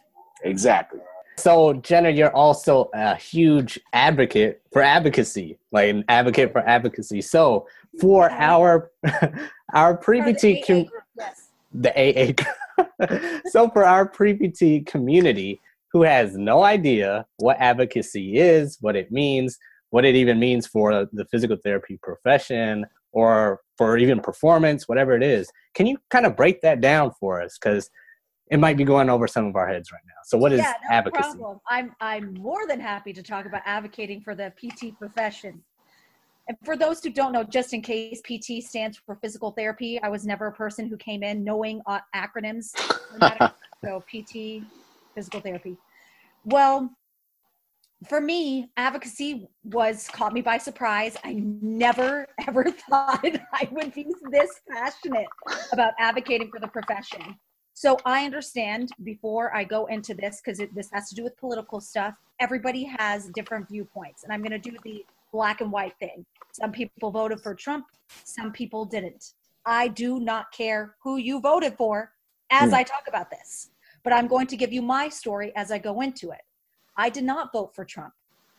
Exactly. 0.44 1.00
So, 1.36 1.72
Jenna, 1.74 2.10
you're 2.10 2.34
also 2.34 2.90
a 2.92 3.16
huge 3.16 3.80
advocate 3.92 4.60
for 4.72 4.82
advocacy, 4.82 5.58
like 5.72 5.88
an 5.88 6.04
advocate 6.08 6.52
for 6.52 6.60
advocacy. 6.60 7.22
So, 7.22 7.66
for 8.00 8.30
our 8.30 8.90
our 9.72 9.96
pre-PT 9.96 10.66
com- 10.66 10.86
yes. 11.16 11.48
the 11.72 11.92
AA. 11.96 13.30
so, 13.50 13.70
for 13.70 13.84
our 13.84 14.06
pre-PT 14.06 14.86
community 14.86 15.60
who 15.92 16.02
has 16.02 16.36
no 16.36 16.62
idea 16.62 17.26
what 17.38 17.56
advocacy 17.58 18.36
is, 18.38 18.78
what 18.80 18.94
it 18.94 19.10
means, 19.10 19.58
what 19.90 20.05
it 20.05 20.14
even 20.14 20.38
means 20.38 20.66
for 20.66 21.07
the 21.12 21.24
physical 21.26 21.57
therapy 21.57 21.98
profession, 22.03 22.87
or 23.12 23.61
for 23.76 23.98
even 23.98 24.20
performance, 24.20 24.88
whatever 24.88 25.16
it 25.16 25.22
is, 25.22 25.50
can 25.74 25.87
you 25.87 25.98
kind 26.11 26.26
of 26.26 26.37
break 26.37 26.61
that 26.62 26.81
down 26.81 27.12
for 27.18 27.42
us? 27.42 27.59
Because 27.59 27.90
it 28.50 28.59
might 28.59 28.76
be 28.76 28.85
going 28.85 29.09
over 29.09 29.26
some 29.26 29.46
of 29.46 29.57
our 29.57 29.66
heads 29.66 29.92
right 29.92 30.03
now. 30.07 30.14
So 30.24 30.37
what 30.37 30.53
is 30.53 30.59
yeah, 30.59 30.74
no 30.88 30.96
advocacy? 30.96 31.38
Problem. 31.38 31.61
I'm 31.68 31.94
I'm 32.00 32.35
more 32.35 32.66
than 32.66 32.81
happy 32.81 33.12
to 33.12 33.22
talk 33.22 33.46
about 33.46 33.62
advocating 33.64 34.20
for 34.20 34.35
the 34.35 34.53
PT 34.57 34.98
profession. 34.98 35.62
And 36.48 36.57
for 36.64 36.76
those 36.76 37.03
who 37.03 37.11
don't 37.11 37.31
know, 37.33 37.44
just 37.44 37.72
in 37.74 37.81
case 37.81 38.20
PT 38.22 38.64
stands 38.64 38.98
for 39.07 39.14
physical 39.16 39.53
therapy, 39.53 40.00
I 40.03 40.09
was 40.09 40.26
never 40.26 40.48
a 40.48 40.53
person 40.53 40.88
who 40.88 40.96
came 40.96 41.22
in 41.22 41.44
knowing 41.44 41.81
uh, 41.87 42.00
acronyms. 42.14 42.70
so 43.85 44.03
PT, 44.12 44.64
physical 45.14 45.40
therapy. 45.40 45.76
Well, 46.44 46.90
for 48.08 48.20
me, 48.20 48.70
advocacy 48.76 49.48
was 49.64 50.08
caught 50.08 50.32
me 50.32 50.40
by 50.40 50.58
surprise. 50.58 51.16
I 51.24 51.34
never 51.44 52.26
ever 52.48 52.70
thought 52.70 53.24
I 53.52 53.68
would 53.70 53.92
be 53.92 54.06
this 54.30 54.60
passionate 54.70 55.26
about 55.72 55.92
advocating 55.98 56.50
for 56.50 56.60
the 56.60 56.68
profession. 56.68 57.36
So 57.74 57.96
I 58.04 58.24
understand 58.24 58.90
before 59.04 59.54
I 59.54 59.64
go 59.64 59.86
into 59.86 60.14
this, 60.14 60.40
because 60.44 60.60
this 60.74 60.90
has 60.92 61.08
to 61.10 61.14
do 61.14 61.24
with 61.24 61.36
political 61.38 61.80
stuff, 61.80 62.14
everybody 62.38 62.84
has 62.84 63.28
different 63.28 63.68
viewpoints. 63.68 64.24
And 64.24 64.32
I'm 64.32 64.40
going 64.42 64.50
to 64.52 64.58
do 64.58 64.76
the 64.84 65.04
black 65.32 65.60
and 65.60 65.70
white 65.70 65.94
thing. 65.98 66.24
Some 66.52 66.72
people 66.72 67.10
voted 67.10 67.40
for 67.40 67.54
Trump, 67.54 67.86
some 68.24 68.52
people 68.52 68.84
didn't. 68.84 69.32
I 69.64 69.88
do 69.88 70.20
not 70.20 70.52
care 70.52 70.96
who 71.02 71.16
you 71.18 71.40
voted 71.40 71.76
for 71.76 72.12
as 72.50 72.70
Hmm. 72.70 72.76
I 72.76 72.82
talk 72.82 73.04
about 73.06 73.30
this, 73.30 73.70
but 74.02 74.12
I'm 74.12 74.26
going 74.26 74.46
to 74.48 74.56
give 74.56 74.72
you 74.72 74.82
my 74.82 75.08
story 75.08 75.52
as 75.54 75.70
I 75.70 75.78
go 75.78 76.00
into 76.00 76.30
it. 76.30 76.40
I 77.00 77.08
did 77.08 77.24
not 77.24 77.50
vote 77.50 77.74
for 77.74 77.84
Trump 77.84 78.12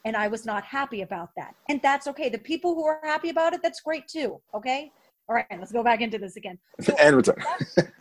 and 0.04 0.18
I 0.18 0.28
was 0.28 0.48
not 0.48 0.64
happy 0.64 1.04
about 1.04 1.30
that. 1.38 1.54
And 1.70 1.80
that's 1.84 2.08
okay. 2.08 2.28
The 2.28 2.40
people 2.40 2.74
who 2.74 2.84
are 2.86 3.00
happy 3.04 3.30
about 3.30 3.54
it, 3.54 3.62
that's 3.62 3.82
great 3.82 4.08
too. 4.08 4.42
Okay. 4.56 4.92
All 5.30 5.36
right, 5.36 5.46
let's 5.60 5.72
go 5.72 5.84
back 5.84 6.02
into 6.02 6.18
this 6.18 6.36
again. 6.36 6.58
So 6.82 6.94
and 7.00 7.16
return. 7.16 7.36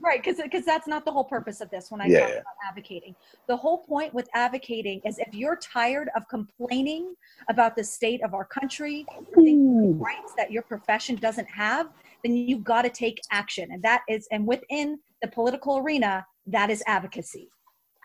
right 0.02 0.20
because 0.22 0.40
because 0.42 0.64
that's 0.64 0.88
not 0.88 1.04
the 1.04 1.12
whole 1.12 1.24
purpose 1.24 1.60
of 1.60 1.70
this 1.70 1.90
when 1.90 2.00
i 2.00 2.06
Yeah, 2.06 2.20
talk 2.20 2.28
yeah. 2.30 2.34
about 2.36 2.54
advocating 2.68 3.14
the 3.46 3.56
whole 3.56 3.78
point 3.84 4.12
with 4.14 4.28
advocating 4.34 5.00
is 5.04 5.18
if 5.18 5.32
you're 5.34 5.56
tired 5.56 6.08
of 6.16 6.26
complaining 6.28 7.14
about 7.48 7.76
the 7.76 7.84
state 7.84 8.22
of 8.24 8.34
our 8.34 8.46
country 8.46 9.04
rights 9.36 10.32
that 10.38 10.50
your 10.50 10.62
profession 10.62 11.16
doesn't 11.16 11.46
have 11.46 11.88
then 12.24 12.34
you've 12.34 12.64
got 12.64 12.82
to 12.82 12.90
take 12.90 13.20
action 13.30 13.68
and 13.70 13.82
that 13.82 14.02
is 14.08 14.26
and 14.32 14.46
within 14.46 14.98
the 15.22 15.28
political 15.28 15.76
arena 15.78 16.26
that 16.46 16.70
is 16.70 16.82
advocacy 16.86 17.48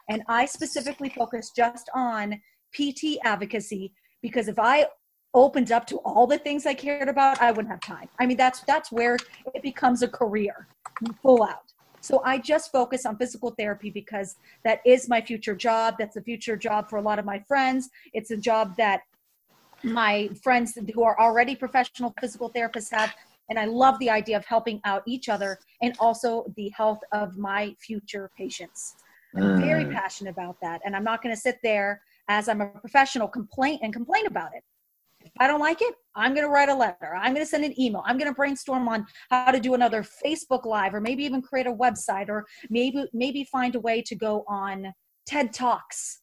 and 0.10 0.22
i 0.28 0.46
specifically 0.46 1.10
focus 1.10 1.52
just 1.56 1.90
on 1.96 2.40
pt 2.74 3.18
advocacy 3.24 3.94
because 4.22 4.48
if 4.48 4.60
i 4.60 4.86
opened 5.34 5.72
up 5.72 5.86
to 5.86 5.98
all 5.98 6.26
the 6.28 6.38
things 6.38 6.66
i 6.66 6.74
cared 6.74 7.10
about 7.10 7.42
i 7.42 7.52
wouldn't 7.52 7.70
have 7.70 7.82
time 7.82 8.08
i 8.20 8.26
mean 8.26 8.38
that's 8.38 8.62
that's 8.62 8.92
where 8.92 9.18
it 9.54 9.62
becomes 9.62 10.02
a 10.02 10.08
career 10.08 10.68
full 11.22 11.44
out. 11.44 11.72
So 12.02 12.22
I 12.24 12.38
just 12.38 12.72
focus 12.72 13.06
on 13.06 13.18
physical 13.18 13.52
therapy 13.58 13.90
because 13.90 14.36
that 14.64 14.80
is 14.86 15.10
my 15.10 15.22
future 15.22 15.56
job. 15.56 15.96
That's 15.98 16.16
a 16.18 16.22
future 16.22 16.56
job 16.56 16.90
for 16.90 16.98
a 16.98 17.02
lot 17.02 17.18
of 17.18 17.26
my 17.26 17.40
friends. 17.48 17.90
It's 18.14 18.32
a 18.32 18.38
job 18.38 18.76
that 18.78 19.02
my 19.84 20.30
friends 20.44 20.78
who 20.94 21.04
are 21.04 21.20
already 21.20 21.56
professional 21.56 22.14
physical 22.22 22.52
therapists 22.52 22.92
have. 22.92 23.14
And 23.50 23.60
I 23.60 23.66
love 23.66 23.98
the 24.00 24.10
idea 24.10 24.38
of 24.38 24.46
helping 24.46 24.82
out 24.86 25.04
each 25.08 25.30
other 25.30 25.60
and 25.82 25.96
also 26.00 26.46
the 26.56 26.70
health 26.70 27.00
of 27.12 27.38
my 27.38 27.76
future 27.80 28.30
patients. 28.38 28.96
I'm 29.36 29.58
very 29.58 29.86
Mm. 29.86 29.94
passionate 29.94 30.32
about 30.32 30.60
that. 30.62 30.82
And 30.86 30.96
I'm 30.96 31.04
not 31.04 31.22
going 31.22 31.34
to 31.36 31.40
sit 31.40 31.60
there 31.64 32.02
as 32.28 32.48
I'm 32.48 32.62
a 32.62 32.68
professional 32.68 33.28
complain 33.28 33.80
and 33.82 33.94
complain 33.94 34.26
about 34.28 34.56
it. 34.56 34.64
If 35.22 35.32
I 35.40 35.48
don't 35.48 35.60
like 35.60 35.82
it, 35.82 35.96
I'm 36.16 36.34
going 36.34 36.46
to 36.46 36.52
write 36.52 36.70
a 36.70 36.76
letter. 36.76 37.16
I'm 37.16 37.34
going 37.34 37.46
to 37.46 37.50
send 37.50 37.66
an 37.66 37.80
email. 37.80 38.04
I'm 38.06 38.18
going 38.18 38.30
to 38.30 38.36
brainstorm 38.36 38.88
on 38.88 39.08
how 39.32 39.52
to 39.52 39.60
do 39.60 39.74
another 39.74 40.04
Facebook 40.04 40.66
live 40.66 40.94
or 40.94 41.02
maybe 41.02 41.24
even 41.24 41.42
create 41.42 41.66
a 41.68 41.74
website 41.74 42.30
or 42.30 42.46
maybe 42.70 43.06
maybe 43.12 43.44
find 43.46 43.76
a 43.76 43.80
way 43.80 44.02
to 44.04 44.16
go 44.16 44.46
on 44.48 44.94
TED 45.26 45.52
Talks 45.52 46.22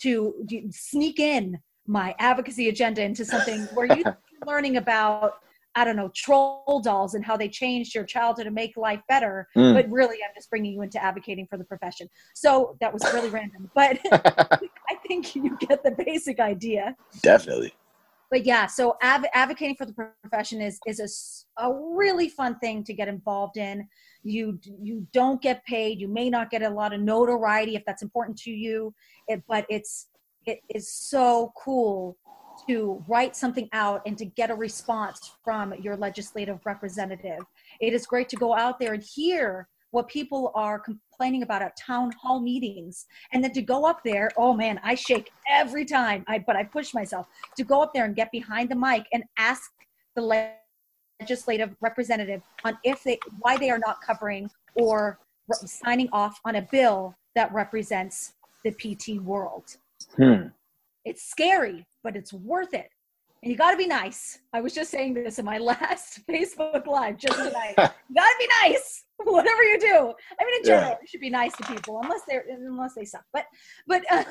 to 0.00 0.34
sneak 0.70 1.20
in 1.20 1.58
my 1.86 2.14
advocacy 2.18 2.68
agenda 2.68 3.02
into 3.02 3.24
something 3.24 3.62
where 3.74 3.86
you're 3.86 4.18
learning 4.46 4.76
about 4.76 5.34
I 5.80 5.84
don't 5.84 5.96
know 5.96 6.10
troll 6.14 6.82
dolls 6.84 7.14
and 7.14 7.24
how 7.24 7.38
they 7.38 7.48
changed 7.48 7.94
your 7.94 8.04
childhood 8.04 8.44
to 8.44 8.50
make 8.50 8.76
life 8.76 9.00
better. 9.08 9.48
Mm. 9.56 9.72
but 9.74 9.90
really 9.90 10.16
i'm 10.16 10.34
just 10.34 10.50
bringing 10.50 10.72
you 10.74 10.82
into 10.82 11.02
advocating 11.02 11.46
for 11.46 11.56
the 11.56 11.64
profession. 11.64 12.06
So 12.34 12.76
that 12.80 12.92
was 12.92 13.02
really 13.14 13.30
random 13.30 13.70
but 13.74 13.98
i 14.12 14.94
think 15.08 15.34
you 15.34 15.56
get 15.58 15.82
the 15.82 15.92
basic 15.92 16.38
idea. 16.38 16.94
Definitely. 17.22 17.72
but 18.30 18.44
yeah 18.44 18.66
so 18.66 18.98
adv- 19.00 19.32
advocating 19.32 19.76
for 19.76 19.86
the 19.86 19.94
profession 20.22 20.60
is 20.60 20.78
is 20.86 21.46
a, 21.56 21.66
a 21.66 21.96
really 21.96 22.28
fun 22.28 22.58
thing 22.58 22.84
to 22.84 22.92
get 22.92 23.08
involved 23.08 23.56
in. 23.56 23.88
You 24.22 24.60
you 24.82 25.06
don't 25.14 25.40
get 25.40 25.64
paid. 25.64 25.98
You 25.98 26.08
may 26.08 26.28
not 26.28 26.50
get 26.50 26.62
a 26.62 26.68
lot 26.68 26.92
of 26.92 27.00
notoriety 27.00 27.74
if 27.74 27.84
that's 27.86 28.02
important 28.02 28.36
to 28.40 28.50
you. 28.50 28.92
It, 29.28 29.42
but 29.48 29.64
it's 29.70 30.08
it 30.46 30.60
is 30.68 30.92
so 30.92 31.52
cool 31.56 32.18
to 32.68 33.02
write 33.08 33.36
something 33.36 33.68
out 33.72 34.02
and 34.06 34.16
to 34.18 34.24
get 34.24 34.50
a 34.50 34.54
response 34.54 35.32
from 35.42 35.74
your 35.74 35.96
legislative 35.96 36.58
representative 36.64 37.40
it 37.80 37.92
is 37.92 38.06
great 38.06 38.28
to 38.28 38.36
go 38.36 38.54
out 38.54 38.78
there 38.78 38.92
and 38.94 39.02
hear 39.02 39.68
what 39.92 40.08
people 40.08 40.52
are 40.54 40.78
complaining 40.78 41.42
about 41.42 41.62
at 41.62 41.76
town 41.76 42.12
hall 42.12 42.40
meetings 42.40 43.06
and 43.32 43.42
then 43.42 43.52
to 43.52 43.62
go 43.62 43.86
up 43.86 44.02
there 44.04 44.30
oh 44.36 44.52
man 44.52 44.80
i 44.82 44.94
shake 44.94 45.30
every 45.48 45.84
time 45.84 46.24
i 46.28 46.38
but 46.38 46.56
i 46.56 46.64
push 46.64 46.94
myself 46.94 47.26
to 47.56 47.64
go 47.64 47.82
up 47.82 47.92
there 47.94 48.04
and 48.04 48.16
get 48.16 48.30
behind 48.32 48.68
the 48.68 48.76
mic 48.76 49.04
and 49.12 49.24
ask 49.36 49.70
the 50.16 50.52
legislative 51.20 51.74
representative 51.80 52.42
on 52.64 52.76
if 52.84 53.02
they 53.02 53.18
why 53.40 53.56
they 53.56 53.70
are 53.70 53.78
not 53.78 54.00
covering 54.00 54.50
or 54.74 55.18
re- 55.48 55.56
signing 55.66 56.08
off 56.12 56.40
on 56.44 56.56
a 56.56 56.62
bill 56.70 57.14
that 57.34 57.52
represents 57.52 58.34
the 58.64 58.70
pt 58.72 59.20
world 59.22 59.76
Hmm. 60.16 60.48
It's 61.04 61.28
scary 61.28 61.86
but 62.02 62.16
it's 62.16 62.32
worth 62.32 62.72
it. 62.74 62.88
And 63.42 63.50
you 63.50 63.56
got 63.56 63.70
to 63.70 63.76
be 63.78 63.86
nice. 63.86 64.38
I 64.52 64.60
was 64.60 64.74
just 64.74 64.90
saying 64.90 65.14
this 65.14 65.38
in 65.38 65.44
my 65.46 65.58
last 65.72 66.20
facebook 66.26 66.86
live 66.86 67.16
just 67.18 67.36
tonight. 67.38 67.74
You 67.78 68.14
got 68.14 68.28
to 68.28 68.36
be 68.38 68.48
nice 68.62 69.04
whatever 69.24 69.62
you 69.62 69.78
do. 69.80 70.12
I 70.40 70.44
mean 70.44 70.54
in 70.56 70.64
Yeah. 70.64 70.80
general 70.80 70.96
you 71.00 71.06
should 71.06 71.20
be 71.20 71.30
nice 71.30 71.56
to 71.56 71.64
people 71.64 72.00
unless 72.02 72.22
they're 72.28 72.44
unless 72.50 72.94
they 72.94 73.04
suck 73.04 73.24
but 73.32 73.44
but 73.86 74.02
uh, 74.10 74.24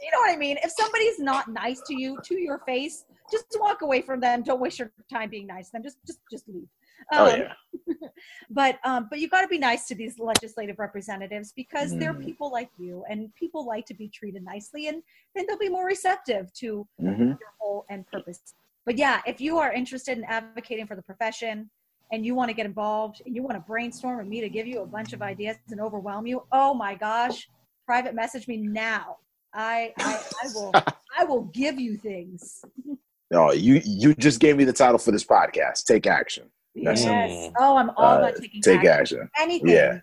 you 0.00 0.10
know 0.12 0.20
what 0.20 0.30
i 0.32 0.36
mean? 0.36 0.56
If 0.62 0.72
somebody's 0.72 1.18
not 1.18 1.48
nice 1.48 1.80
to 1.88 1.94
you 1.94 2.18
to 2.24 2.34
your 2.40 2.58
face 2.66 3.04
just 3.30 3.46
walk 3.58 3.82
away 3.82 4.02
from 4.02 4.20
them. 4.20 4.42
Don't 4.42 4.60
waste 4.60 4.78
your 4.78 4.92
time 5.12 5.30
being 5.30 5.46
nice 5.48 5.66
to 5.66 5.72
them. 5.72 5.82
Just 5.82 5.98
just 6.06 6.20
just 6.30 6.48
leave 6.48 6.68
Oh 7.12 7.26
Um, 7.28 7.40
yeah. 7.40 7.52
but 8.50 8.78
um, 8.84 9.06
but 9.10 9.18
you 9.20 9.28
got 9.28 9.42
to 9.42 9.48
be 9.48 9.58
nice 9.58 9.86
to 9.88 9.94
these 9.94 10.18
legislative 10.18 10.78
representatives 10.78 11.52
because 11.52 11.96
they're 11.98 12.14
Mm. 12.14 12.24
people 12.24 12.50
like 12.50 12.70
you, 12.78 13.04
and 13.08 13.34
people 13.34 13.66
like 13.66 13.86
to 13.86 13.94
be 13.94 14.08
treated 14.08 14.42
nicely, 14.44 14.88
and 14.88 15.02
then 15.34 15.44
they'll 15.46 15.58
be 15.58 15.68
more 15.68 15.86
receptive 15.86 16.52
to 16.54 16.86
hmm 16.98 17.22
your 17.22 17.52
whole 17.58 17.84
and 17.90 18.06
purpose. 18.06 18.54
But 18.84 18.96
yeah, 18.98 19.20
if 19.26 19.40
you 19.40 19.58
are 19.58 19.72
interested 19.72 20.16
in 20.16 20.24
advocating 20.24 20.86
for 20.86 20.94
the 20.96 21.02
profession 21.02 21.70
and 22.12 22.24
you 22.24 22.34
want 22.36 22.48
to 22.50 22.54
get 22.54 22.66
involved 22.66 23.20
and 23.26 23.34
you 23.34 23.42
want 23.42 23.56
to 23.56 23.60
brainstorm 23.60 24.18
with 24.18 24.28
me 24.28 24.40
to 24.40 24.48
give 24.48 24.66
you 24.66 24.80
a 24.82 24.86
bunch 24.86 25.12
of 25.12 25.22
ideas 25.22 25.56
and 25.70 25.80
overwhelm 25.80 26.24
you, 26.26 26.44
oh 26.52 26.72
my 26.72 26.94
gosh, 26.94 27.48
private 27.84 28.14
message 28.14 28.46
me 28.46 28.56
now. 28.58 29.16
I 29.52 29.92
I, 29.98 30.20
I 30.44 30.48
will 30.54 30.72
I 31.18 31.24
will 31.24 31.42
give 31.42 31.78
you 31.80 31.96
things. 31.96 32.64
No, 33.32 33.50
you 33.50 33.80
you 33.84 34.14
just 34.14 34.38
gave 34.38 34.56
me 34.56 34.62
the 34.64 34.72
title 34.72 34.98
for 34.98 35.10
this 35.10 35.24
podcast. 35.24 35.84
Take 35.84 36.06
action. 36.06 36.48
That's 36.84 37.04
yes. 37.04 37.46
it. 37.48 37.52
Oh, 37.58 37.76
I'm 37.76 37.90
all 37.90 38.04
Uh, 38.14 38.18
about 38.18 38.36
taking 38.36 38.60
take 38.62 38.84
action. 38.84 39.20
action. 39.22 39.30
anything. 39.38 39.68
Yeah. 39.68 40.00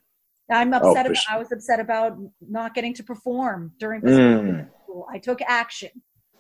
I'm 0.49 0.73
Oh, 0.73 0.77
upset 0.77 1.05
for 1.05 1.11
about 1.11 1.17
sure. 1.17 1.35
I 1.35 1.37
was 1.39 1.51
upset 1.51 1.79
about 1.79 2.17
not 2.41 2.73
getting 2.73 2.93
to 2.95 3.03
perform 3.03 3.73
during 3.79 4.01
Mm. 4.01 4.69
school. 4.83 5.07
I 5.09 5.17
took 5.19 5.41
action. 5.41 5.91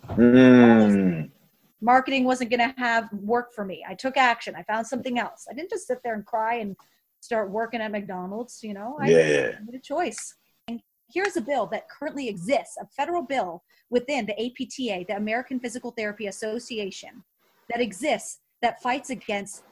Mm. 0.09 1.31
Marketing 1.81 2.23
wasn't 2.23 2.49
gonna 2.49 2.73
have 2.77 3.11
work 3.13 3.53
for 3.53 3.65
me. 3.65 3.83
I 3.87 3.93
took 3.95 4.17
action. 4.17 4.55
I 4.55 4.63
found 4.63 4.87
something 4.87 5.19
else. 5.19 5.47
I 5.49 5.53
didn't 5.53 5.69
just 5.69 5.87
sit 5.87 5.99
there 6.03 6.13
and 6.13 6.25
cry 6.25 6.55
and 6.55 6.75
start 7.19 7.49
working 7.51 7.81
at 7.81 7.91
McDonald's, 7.91 8.63
you 8.63 8.73
know. 8.73 8.97
I 8.99 9.07
Yeah. 9.09 9.51
made 9.65 9.75
a 9.75 9.79
choice. 9.79 10.35
And 10.67 10.81
here's 11.13 11.37
a 11.37 11.41
bill 11.41 11.65
that 11.67 11.89
currently 11.89 12.27
exists, 12.27 12.77
a 12.77 12.85
federal 12.87 13.21
bill 13.21 13.63
within 13.89 14.25
the 14.25 14.33
APTA, 14.39 15.05
the 15.07 15.15
American 15.15 15.59
Physical 15.59 15.91
Therapy 15.91 16.27
Association, 16.27 17.23
that 17.69 17.79
exists 17.81 18.39
that 18.63 18.81
fights 18.81 19.09
against 19.11 19.63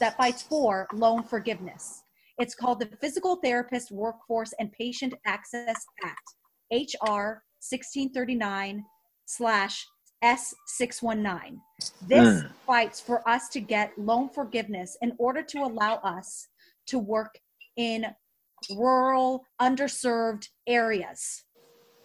that 0.00 0.16
fights 0.16 0.42
for 0.42 0.88
loan 0.92 1.22
forgiveness. 1.22 2.02
It's 2.36 2.56
called 2.56 2.80
the 2.80 2.86
Physical 3.00 3.36
Therapist 3.36 3.92
Workforce 3.92 4.52
and 4.58 4.72
Patient 4.72 5.14
Access 5.24 5.76
Act, 6.04 6.34
HR 6.72 7.44
1639 7.60 8.84
slash 9.26 9.86
S619. 10.24 11.60
This 12.08 12.42
Mm. 12.42 12.50
fights 12.66 13.00
for 13.00 13.26
us 13.28 13.48
to 13.50 13.60
get 13.60 13.96
loan 13.96 14.28
forgiveness 14.30 14.96
in 15.00 15.14
order 15.18 15.42
to 15.42 15.58
allow 15.62 15.94
us 15.96 16.48
to 16.86 16.98
work 16.98 17.38
in 17.76 18.06
rural, 18.76 19.46
underserved 19.60 20.48
areas. 20.66 21.43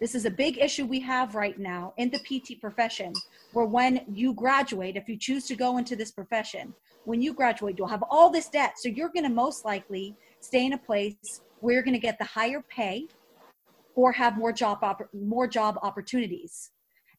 This 0.00 0.14
is 0.14 0.24
a 0.24 0.30
big 0.30 0.56
issue 0.56 0.86
we 0.86 0.98
have 1.00 1.34
right 1.34 1.58
now 1.58 1.92
in 1.98 2.10
the 2.10 2.18
PT 2.18 2.58
profession, 2.58 3.12
where 3.52 3.66
when 3.66 4.00
you 4.10 4.32
graduate, 4.32 4.96
if 4.96 5.10
you 5.10 5.16
choose 5.18 5.46
to 5.48 5.54
go 5.54 5.76
into 5.76 5.94
this 5.94 6.10
profession, 6.10 6.72
when 7.04 7.20
you 7.20 7.34
graduate, 7.34 7.76
you'll 7.76 7.86
have 7.86 8.04
all 8.08 8.30
this 8.30 8.48
debt. 8.48 8.78
So 8.78 8.88
you're 8.88 9.10
going 9.10 9.24
to 9.24 9.30
most 9.30 9.66
likely 9.66 10.16
stay 10.40 10.64
in 10.64 10.72
a 10.72 10.78
place 10.78 11.42
where 11.60 11.74
you're 11.74 11.82
going 11.82 11.92
to 11.92 12.00
get 12.00 12.18
the 12.18 12.24
higher 12.24 12.64
pay 12.70 13.08
or 13.94 14.10
have 14.12 14.38
more 14.38 14.52
job 14.52 14.80
oppor- 14.80 15.12
more 15.12 15.46
job 15.46 15.78
opportunities. 15.82 16.70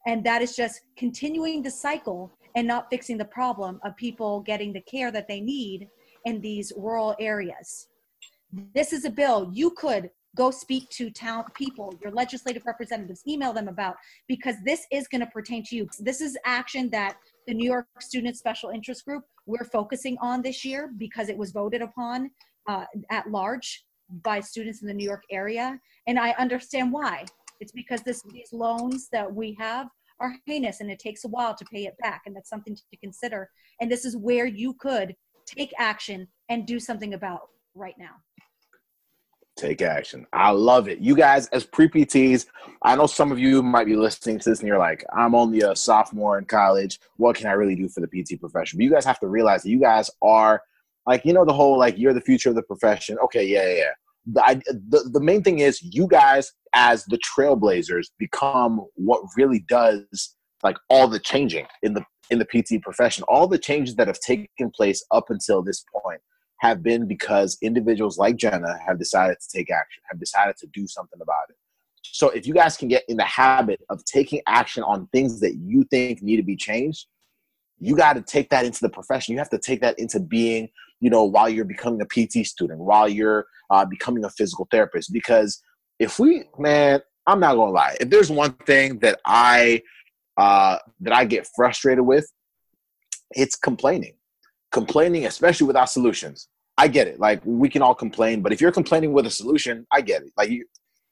And 0.07 0.23
that 0.23 0.41
is 0.41 0.55
just 0.55 0.81
continuing 0.97 1.61
the 1.61 1.69
cycle 1.69 2.31
and 2.55 2.67
not 2.67 2.89
fixing 2.89 3.19
the 3.19 3.25
problem 3.25 3.79
of 3.83 3.95
people 3.95 4.41
getting 4.41 4.73
the 4.73 4.81
care 4.81 5.11
that 5.11 5.27
they 5.27 5.39
need 5.39 5.87
in 6.25 6.41
these 6.41 6.73
rural 6.75 7.15
areas. 7.19 7.89
This 8.73 8.91
is 8.91 9.05
a 9.05 9.11
bill 9.11 9.51
you 9.53 9.69
could 9.71 10.09
go 10.35 10.51
speak 10.51 10.89
to 10.89 11.09
town 11.09 11.43
people, 11.55 11.93
your 12.01 12.11
legislative 12.11 12.63
representatives, 12.65 13.21
email 13.27 13.53
them 13.53 13.67
about 13.67 13.95
because 14.27 14.55
this 14.63 14.85
is 14.91 15.07
going 15.07 15.21
to 15.21 15.27
pertain 15.27 15.63
to 15.65 15.75
you. 15.75 15.87
This 15.99 16.21
is 16.21 16.37
action 16.45 16.89
that 16.91 17.17
the 17.47 17.53
New 17.53 17.69
York 17.69 17.87
Student 17.99 18.37
Special 18.37 18.69
Interest 18.69 19.03
Group 19.05 19.23
we're 19.45 19.65
focusing 19.65 20.17
on 20.19 20.41
this 20.41 20.63
year 20.63 20.91
because 20.97 21.29
it 21.29 21.37
was 21.37 21.51
voted 21.51 21.81
upon 21.81 22.29
uh, 22.67 22.85
at 23.09 23.29
large 23.29 23.85
by 24.23 24.39
students 24.39 24.81
in 24.81 24.87
the 24.87 24.93
New 24.93 25.05
York 25.05 25.23
area, 25.31 25.79
and 26.07 26.19
I 26.19 26.31
understand 26.31 26.91
why. 26.91 27.25
It's 27.59 27.71
because 27.71 28.01
this 28.01 28.21
these 28.31 28.51
loans 28.51 29.07
that 29.11 29.31
we 29.33 29.55
have 29.59 29.87
are 30.21 30.35
heinous 30.45 30.79
and 30.79 30.89
it 30.89 30.99
takes 30.99 31.25
a 31.25 31.27
while 31.27 31.55
to 31.55 31.65
pay 31.65 31.85
it 31.85 31.95
back. 32.01 32.21
And 32.25 32.35
that's 32.35 32.49
something 32.49 32.75
to 32.75 32.97
consider. 32.97 33.49
And 33.81 33.91
this 33.91 34.05
is 34.05 34.15
where 34.15 34.45
you 34.45 34.75
could 34.75 35.15
take 35.45 35.73
action 35.77 36.27
and 36.49 36.65
do 36.65 36.79
something 36.79 37.15
about 37.15 37.49
right 37.75 37.95
now. 37.97 38.15
Take 39.61 39.83
action. 39.83 40.25
I 40.33 40.49
love 40.49 40.89
it. 40.89 40.97
You 41.01 41.15
guys, 41.15 41.45
as 41.49 41.63
pre 41.63 41.87
PTs, 41.87 42.47
I 42.81 42.95
know 42.95 43.05
some 43.05 43.31
of 43.31 43.37
you 43.37 43.61
might 43.61 43.85
be 43.85 43.95
listening 43.95 44.39
to 44.39 44.49
this 44.49 44.57
and 44.59 44.67
you're 44.67 44.79
like, 44.79 45.05
I'm 45.15 45.35
only 45.35 45.61
a 45.61 45.75
sophomore 45.75 46.39
in 46.39 46.45
college. 46.45 46.99
What 47.17 47.35
can 47.35 47.45
I 47.45 47.51
really 47.51 47.75
do 47.75 47.87
for 47.87 48.01
the 48.01 48.07
PT 48.07 48.39
profession? 48.39 48.79
But 48.79 48.85
you 48.85 48.89
guys 48.89 49.05
have 49.05 49.19
to 49.19 49.27
realize 49.27 49.61
that 49.61 49.69
you 49.69 49.79
guys 49.79 50.09
are 50.23 50.63
like, 51.05 51.23
you 51.25 51.33
know, 51.33 51.45
the 51.45 51.53
whole 51.53 51.77
like, 51.77 51.95
you're 51.99 52.15
the 52.15 52.21
future 52.21 52.49
of 52.49 52.55
the 52.55 52.63
profession. 52.63 53.19
Okay, 53.25 53.45
yeah, 53.45 53.67
yeah, 53.67 53.75
yeah. 53.75 53.91
The, 54.33 54.43
I, 54.43 54.55
the, 54.55 55.07
the 55.13 55.21
main 55.21 55.43
thing 55.43 55.59
is 55.59 55.79
you 55.83 56.07
guys, 56.07 56.51
as 56.73 57.05
the 57.05 57.19
trailblazers, 57.19 58.07
become 58.17 58.83
what 58.95 59.21
really 59.37 59.63
does 59.67 60.35
like 60.63 60.77
all 60.89 61.07
the 61.07 61.19
changing 61.19 61.67
in 61.83 61.93
the 61.93 62.03
in 62.31 62.39
the 62.39 62.45
PT 62.45 62.81
profession. 62.81 63.23
All 63.27 63.47
the 63.47 63.59
changes 63.59 63.95
that 63.97 64.07
have 64.07 64.19
taken 64.21 64.71
place 64.71 65.05
up 65.11 65.29
until 65.29 65.61
this 65.61 65.85
point 66.03 66.21
have 66.61 66.83
been 66.83 67.07
because 67.07 67.57
individuals 67.63 68.19
like 68.19 68.35
Jenna 68.35 68.77
have 68.85 68.99
decided 68.99 69.37
to 69.41 69.57
take 69.57 69.71
action, 69.71 70.03
have 70.09 70.19
decided 70.19 70.57
to 70.57 70.67
do 70.67 70.85
something 70.87 71.19
about 71.19 71.49
it. 71.49 71.55
So 72.03 72.29
if 72.29 72.45
you 72.45 72.53
guys 72.53 72.77
can 72.77 72.87
get 72.87 73.03
in 73.07 73.17
the 73.17 73.23
habit 73.23 73.81
of 73.89 74.05
taking 74.05 74.41
action 74.45 74.83
on 74.83 75.07
things 75.07 75.39
that 75.39 75.55
you 75.55 75.83
think 75.85 76.21
need 76.21 76.37
to 76.37 76.43
be 76.43 76.55
changed, 76.55 77.07
you 77.79 77.95
got 77.95 78.13
to 78.13 78.21
take 78.21 78.51
that 78.51 78.63
into 78.63 78.79
the 78.79 78.89
profession. 78.89 79.31
You 79.31 79.39
have 79.39 79.49
to 79.49 79.57
take 79.57 79.81
that 79.81 79.97
into 79.97 80.19
being, 80.19 80.69
you 80.99 81.09
know, 81.09 81.23
while 81.23 81.49
you're 81.49 81.65
becoming 81.65 81.99
a 81.99 82.05
PT 82.05 82.45
student, 82.45 82.79
while 82.79 83.09
you're 83.09 83.47
uh, 83.71 83.83
becoming 83.85 84.23
a 84.23 84.29
physical 84.29 84.67
therapist. 84.69 85.11
Because 85.11 85.63
if 85.97 86.19
we, 86.19 86.43
man, 86.59 87.01
I'm 87.25 87.39
not 87.39 87.55
gonna 87.55 87.71
lie. 87.71 87.97
If 87.99 88.11
there's 88.11 88.29
one 88.29 88.53
thing 88.67 88.99
that 88.99 89.19
I 89.25 89.81
uh, 90.37 90.77
that 90.99 91.13
I 91.13 91.25
get 91.25 91.49
frustrated 91.55 92.05
with, 92.05 92.31
it's 93.31 93.55
complaining 93.55 94.13
complaining, 94.71 95.25
especially 95.25 95.67
without 95.67 95.89
solutions. 95.89 96.47
I 96.77 96.87
get 96.87 97.07
it. 97.07 97.19
Like 97.19 97.41
we 97.45 97.69
can 97.69 97.81
all 97.81 97.95
complain, 97.95 98.41
but 98.41 98.53
if 98.53 98.61
you're 98.61 98.71
complaining 98.71 99.13
with 99.13 99.25
a 99.25 99.29
solution, 99.29 99.85
I 99.91 100.01
get 100.01 100.23
it. 100.23 100.31
Like 100.37 100.49
you, 100.49 100.65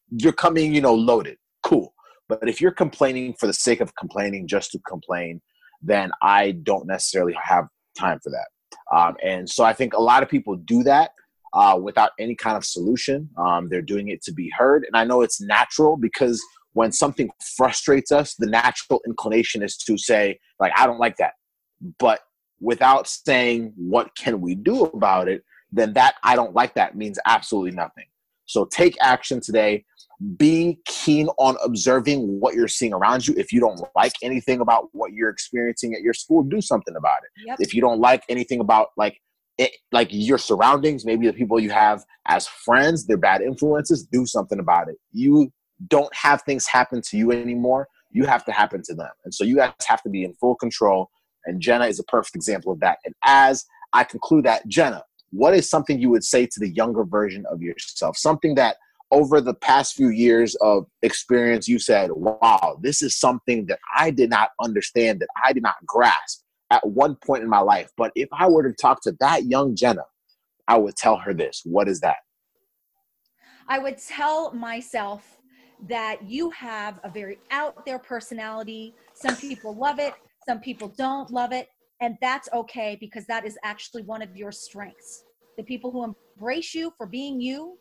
you're 0.09 0.33
coming, 0.33 0.73
you 0.73 0.81
know, 0.81 0.93
loaded. 0.93 1.37
Cool. 1.63 1.93
But 2.27 2.47
if 2.47 2.61
you're 2.61 2.71
complaining 2.71 3.33
for 3.33 3.47
the 3.47 3.53
sake 3.53 3.81
of 3.81 3.95
complaining 3.95 4.47
just 4.47 4.71
to 4.71 4.79
complain, 4.87 5.41
then 5.81 6.11
I 6.21 6.51
don't 6.63 6.87
necessarily 6.87 7.35
have 7.41 7.65
time 7.97 8.19
for 8.23 8.31
that. 8.31 8.47
Um, 8.95 9.15
and 9.23 9.49
so 9.49 9.63
I 9.63 9.73
think 9.73 9.93
a 9.93 10.01
lot 10.01 10.23
of 10.23 10.29
people 10.29 10.55
do 10.55 10.83
that 10.83 11.11
uh, 11.53 11.79
without 11.81 12.11
any 12.19 12.35
kind 12.35 12.55
of 12.55 12.65
solution. 12.65 13.29
Um, 13.37 13.69
they're 13.69 13.81
doing 13.81 14.09
it 14.09 14.21
to 14.23 14.33
be 14.33 14.51
heard. 14.57 14.85
And 14.85 14.95
I 14.95 15.03
know 15.03 15.21
it's 15.21 15.41
natural 15.41 15.97
because 15.97 16.41
when 16.73 16.91
something 16.91 17.29
frustrates 17.57 18.11
us, 18.11 18.35
the 18.35 18.47
natural 18.47 19.01
inclination 19.05 19.63
is 19.63 19.75
to 19.77 19.97
say, 19.97 20.39
like, 20.59 20.71
I 20.77 20.85
don't 20.85 20.99
like 20.99 21.17
that. 21.17 21.33
But 21.97 22.19
without 22.61 23.07
saying 23.07 23.73
what 23.75 24.15
can 24.15 24.41
we 24.41 24.55
do 24.55 24.85
about 24.85 25.27
it, 25.27 25.43
then 25.71 25.93
that 25.93 26.15
I 26.23 26.35
don't 26.35 26.53
like 26.53 26.73
that 26.75 26.95
means 26.95 27.19
absolutely 27.25 27.71
nothing. 27.71 28.05
So 28.45 28.65
take 28.65 28.97
action 29.01 29.39
today. 29.41 29.85
Be 30.37 30.79
keen 30.85 31.27
on 31.37 31.55
observing 31.63 32.39
what 32.39 32.55
you're 32.55 32.67
seeing 32.67 32.93
around 32.93 33.27
you. 33.27 33.35
If 33.37 33.53
you 33.53 33.59
don't 33.59 33.79
like 33.95 34.13
anything 34.23 34.59
about 34.59 34.89
what 34.91 35.13
you're 35.13 35.29
experiencing 35.29 35.93
at 35.93 36.01
your 36.01 36.13
school, 36.13 36.43
do 36.43 36.59
something 36.59 36.95
about 36.95 37.19
it. 37.23 37.45
Yep. 37.45 37.57
If 37.61 37.73
you 37.73 37.81
don't 37.81 37.99
like 37.99 38.23
anything 38.27 38.59
about 38.59 38.87
like 38.97 39.21
it, 39.57 39.71
like 39.91 40.07
your 40.11 40.37
surroundings, 40.37 41.05
maybe 41.05 41.27
the 41.27 41.33
people 41.33 41.59
you 41.59 41.69
have 41.69 42.03
as 42.27 42.47
friends, 42.47 43.05
they're 43.05 43.17
bad 43.17 43.41
influences, 43.41 44.03
do 44.03 44.25
something 44.25 44.59
about 44.59 44.89
it. 44.89 44.95
You 45.11 45.53
don't 45.87 46.13
have 46.13 46.41
things 46.41 46.65
happen 46.67 47.01
to 47.09 47.17
you 47.17 47.31
anymore. 47.31 47.87
You 48.11 48.25
have 48.25 48.43
to 48.45 48.51
happen 48.51 48.81
to 48.85 48.95
them. 48.95 49.11
And 49.23 49.33
so 49.33 49.43
you 49.43 49.55
guys 49.55 49.71
have 49.87 50.01
to 50.03 50.09
be 50.09 50.23
in 50.23 50.33
full 50.33 50.55
control 50.55 51.11
and 51.49 51.59
Jenna 51.61 51.85
is 51.85 51.99
a 51.99 52.03
perfect 52.03 52.35
example 52.35 52.71
of 52.71 52.79
that. 52.79 52.99
And 53.05 53.13
as 53.25 53.65
I 53.93 54.03
conclude 54.03 54.45
that, 54.45 54.67
Jenna, 54.67 55.03
what 55.31 55.53
is 55.53 55.69
something 55.69 55.99
you 55.99 56.09
would 56.09 56.23
say 56.23 56.45
to 56.45 56.59
the 56.59 56.69
younger 56.69 57.03
version 57.03 57.45
of 57.51 57.61
yourself? 57.61 58.17
Something 58.17 58.55
that 58.55 58.77
over 59.11 59.41
the 59.41 59.55
past 59.55 59.95
few 59.95 60.09
years 60.09 60.55
of 60.61 60.85
experience, 61.01 61.67
you 61.67 61.79
said, 61.79 62.11
wow, 62.11 62.77
this 62.81 63.01
is 63.01 63.19
something 63.19 63.65
that 63.65 63.79
I 63.95 64.11
did 64.11 64.29
not 64.29 64.49
understand, 64.61 65.19
that 65.19 65.29
I 65.43 65.51
did 65.51 65.63
not 65.63 65.75
grasp 65.85 66.43
at 66.71 66.85
one 66.87 67.15
point 67.15 67.43
in 67.43 67.49
my 67.49 67.59
life. 67.59 67.89
But 67.97 68.11
if 68.15 68.29
I 68.31 68.47
were 68.47 68.63
to 68.63 68.73
talk 68.73 69.01
to 69.03 69.15
that 69.19 69.45
young 69.45 69.75
Jenna, 69.75 70.03
I 70.67 70.77
would 70.77 70.95
tell 70.95 71.17
her 71.17 71.33
this. 71.33 71.61
What 71.65 71.87
is 71.87 71.99
that? 72.01 72.17
I 73.67 73.79
would 73.79 73.97
tell 73.97 74.53
myself 74.53 75.39
that 75.87 76.23
you 76.23 76.49
have 76.51 76.99
a 77.03 77.09
very 77.09 77.39
out 77.51 77.85
there 77.85 77.99
personality. 77.99 78.93
Some 79.13 79.35
people 79.35 79.75
love 79.75 79.99
it, 79.99 80.13
some 80.47 80.59
people 80.59 80.87
don't 80.97 81.31
love 81.31 81.51
it. 81.51 81.69
And 82.01 82.17
that's 82.21 82.47
okay 82.53 82.97
because 82.99 83.25
that 83.25 83.45
is 83.45 83.57
actually 83.63 84.03
one 84.03 84.21
of 84.21 84.35
your 84.35 84.51
strengths. 84.51 85.25
The 85.57 85.63
people 85.63 85.91
who 85.91 86.03
embrace 86.03 86.73
you 86.73 86.93
for 86.97 87.05
being 87.05 87.41
you, 87.41 87.77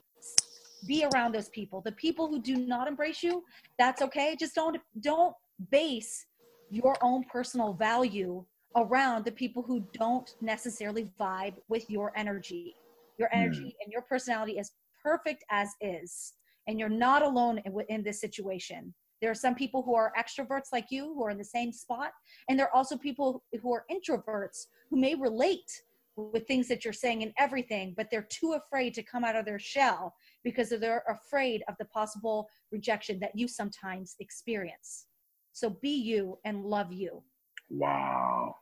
be 0.86 1.04
around 1.04 1.34
those 1.34 1.48
people. 1.48 1.80
The 1.80 1.92
people 1.92 2.28
who 2.28 2.40
do 2.40 2.56
not 2.56 2.88
embrace 2.88 3.22
you, 3.22 3.44
that's 3.78 4.02
okay. 4.02 4.36
Just 4.38 4.54
don't 4.54 4.78
don't 5.00 5.34
base 5.70 6.26
your 6.70 6.96
own 7.02 7.24
personal 7.24 7.72
value 7.72 8.44
around 8.76 9.24
the 9.24 9.32
people 9.32 9.62
who 9.62 9.84
don't 9.92 10.34
necessarily 10.40 11.10
vibe 11.18 11.54
with 11.68 11.88
your 11.90 12.12
energy. 12.16 12.74
Your 13.18 13.28
hmm. 13.32 13.40
energy 13.40 13.76
mm. 13.76 13.84
and 13.84 13.92
your 13.92 14.02
personality 14.02 14.58
is 14.58 14.72
perfect 15.02 15.44
as 15.50 15.70
is, 15.80 16.34
and 16.66 16.78
you're 16.78 16.88
not 16.88 17.22
alone 17.22 17.60
in, 17.64 17.74
in 17.88 18.02
this 18.02 18.20
situation. 18.20 18.94
There 19.20 19.30
are 19.30 19.34
some 19.34 19.54
people 19.54 19.82
who 19.82 19.94
are 19.94 20.12
extroverts 20.18 20.72
like 20.72 20.86
you 20.90 21.14
who 21.14 21.24
are 21.24 21.30
in 21.30 21.38
the 21.38 21.44
same 21.44 21.72
spot. 21.72 22.12
And 22.48 22.58
there 22.58 22.66
are 22.66 22.74
also 22.74 22.96
people 22.96 23.42
who 23.60 23.72
are 23.72 23.84
introverts 23.90 24.66
who 24.90 25.00
may 25.00 25.14
relate 25.14 25.70
with 26.16 26.46
things 26.46 26.66
that 26.68 26.84
you're 26.84 26.92
saying 26.92 27.22
and 27.22 27.32
everything, 27.38 27.94
but 27.96 28.08
they're 28.10 28.26
too 28.28 28.54
afraid 28.54 28.92
to 28.94 29.02
come 29.02 29.24
out 29.24 29.36
of 29.36 29.44
their 29.44 29.58
shell 29.58 30.14
because 30.42 30.68
they're 30.68 31.04
afraid 31.08 31.62
of 31.68 31.74
the 31.78 31.84
possible 31.86 32.48
rejection 32.72 33.20
that 33.20 33.30
you 33.34 33.46
sometimes 33.46 34.16
experience. 34.18 35.06
So 35.52 35.70
be 35.82 35.90
you 35.90 36.38
and 36.44 36.64
love 36.64 36.92
you. 36.92 37.22
Wow. 37.70 38.56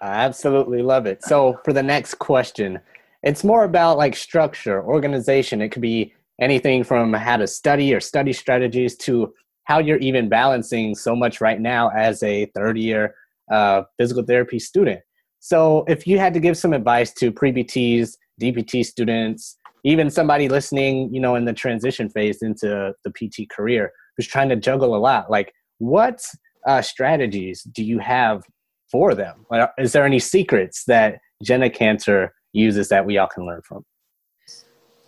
I 0.00 0.24
absolutely 0.24 0.82
love 0.82 1.06
it. 1.06 1.22
So 1.24 1.58
for 1.64 1.72
the 1.72 1.82
next 1.82 2.14
question, 2.14 2.80
it's 3.22 3.44
more 3.44 3.64
about 3.64 3.98
like 3.98 4.16
structure, 4.16 4.82
organization. 4.82 5.62
It 5.62 5.70
could 5.70 5.82
be 5.82 6.12
anything 6.40 6.82
from 6.82 7.12
how 7.12 7.36
to 7.36 7.46
study 7.46 7.94
or 7.94 8.00
study 8.00 8.32
strategies 8.32 8.96
to 8.96 9.32
how 9.64 9.78
you're 9.78 9.98
even 9.98 10.28
balancing 10.28 10.94
so 10.94 11.14
much 11.14 11.40
right 11.40 11.60
now 11.60 11.88
as 11.90 12.22
a 12.22 12.46
third 12.54 12.76
year 12.78 13.14
uh, 13.50 13.82
physical 13.98 14.22
therapy 14.22 14.58
student. 14.58 15.00
So, 15.40 15.84
if 15.88 16.06
you 16.06 16.18
had 16.18 16.34
to 16.34 16.40
give 16.40 16.56
some 16.56 16.72
advice 16.72 17.12
to 17.14 17.32
pre 17.32 17.52
PTs, 17.52 18.16
DPT 18.40 18.84
students, 18.84 19.58
even 19.84 20.10
somebody 20.10 20.48
listening, 20.48 21.12
you 21.12 21.20
know, 21.20 21.34
in 21.34 21.44
the 21.44 21.52
transition 21.52 22.08
phase 22.08 22.42
into 22.42 22.94
the 23.04 23.10
PT 23.10 23.50
career 23.50 23.92
who's 24.16 24.26
trying 24.26 24.48
to 24.50 24.56
juggle 24.56 24.94
a 24.94 24.98
lot, 24.98 25.30
like 25.30 25.52
what 25.78 26.24
uh, 26.66 26.80
strategies 26.80 27.62
do 27.62 27.82
you 27.82 27.98
have 27.98 28.44
for 28.90 29.14
them? 29.14 29.44
Is 29.78 29.92
there 29.92 30.04
any 30.04 30.18
secrets 30.18 30.84
that 30.86 31.18
Jenna 31.42 31.70
Cantor 31.70 32.32
uses 32.52 32.88
that 32.90 33.04
we 33.04 33.18
all 33.18 33.26
can 33.26 33.46
learn 33.46 33.62
from? 33.66 33.84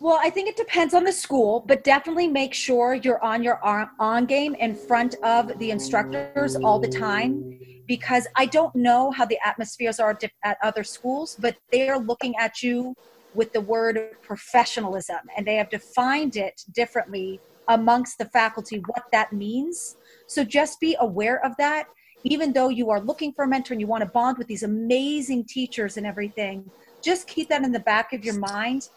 Well, 0.00 0.18
I 0.22 0.28
think 0.28 0.48
it 0.48 0.56
depends 0.56 0.92
on 0.92 1.04
the 1.04 1.12
school, 1.12 1.64
but 1.66 1.84
definitely 1.84 2.28
make 2.28 2.52
sure 2.52 2.94
you're 2.94 3.22
on 3.22 3.42
your 3.42 3.60
on 3.98 4.26
game 4.26 4.54
in 4.56 4.74
front 4.74 5.14
of 5.22 5.58
the 5.58 5.70
instructors 5.70 6.56
all 6.56 6.78
the 6.78 6.88
time 6.88 7.58
because 7.86 8.26
I 8.36 8.46
don't 8.46 8.74
know 8.74 9.10
how 9.10 9.24
the 9.24 9.38
atmospheres 9.44 10.00
are 10.00 10.18
at 10.44 10.58
other 10.62 10.84
schools, 10.84 11.36
but 11.38 11.56
they 11.70 11.88
are 11.88 11.98
looking 11.98 12.34
at 12.36 12.62
you 12.62 12.94
with 13.34 13.52
the 13.52 13.60
word 13.60 13.98
professionalism 14.22 15.18
and 15.36 15.46
they 15.46 15.56
have 15.56 15.70
defined 15.70 16.36
it 16.36 16.62
differently 16.74 17.40
amongst 17.68 18.18
the 18.18 18.26
faculty 18.26 18.82
what 18.86 19.04
that 19.12 19.32
means. 19.32 19.96
So 20.26 20.44
just 20.44 20.80
be 20.80 20.96
aware 21.00 21.44
of 21.44 21.52
that. 21.58 21.86
Even 22.24 22.52
though 22.52 22.68
you 22.68 22.90
are 22.90 23.00
looking 23.00 23.32
for 23.32 23.44
a 23.44 23.48
mentor 23.48 23.74
and 23.74 23.80
you 23.80 23.86
want 23.86 24.02
to 24.02 24.08
bond 24.08 24.38
with 24.38 24.46
these 24.46 24.62
amazing 24.62 25.44
teachers 25.44 25.98
and 25.98 26.06
everything, 26.06 26.70
just 27.02 27.26
keep 27.26 27.48
that 27.50 27.62
in 27.62 27.72
the 27.72 27.80
back 27.80 28.12
of 28.14 28.24
your 28.24 28.38
mind 28.38 28.88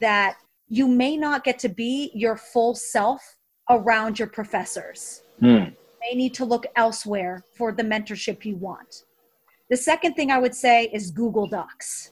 that 0.00 0.36
you 0.68 0.88
may 0.88 1.16
not 1.16 1.44
get 1.44 1.58
to 1.60 1.68
be 1.68 2.10
your 2.14 2.36
full 2.36 2.74
self 2.74 3.36
around 3.70 4.18
your 4.18 4.28
professors. 4.28 5.22
Mm. 5.40 5.70
You 5.70 5.76
may 6.00 6.16
need 6.16 6.34
to 6.34 6.44
look 6.44 6.66
elsewhere 6.76 7.44
for 7.56 7.72
the 7.72 7.82
mentorship 7.82 8.44
you 8.44 8.56
want. 8.56 9.04
The 9.70 9.76
second 9.76 10.14
thing 10.14 10.30
I 10.30 10.38
would 10.38 10.54
say 10.54 10.90
is 10.92 11.10
Google 11.10 11.46
Docs. 11.46 12.10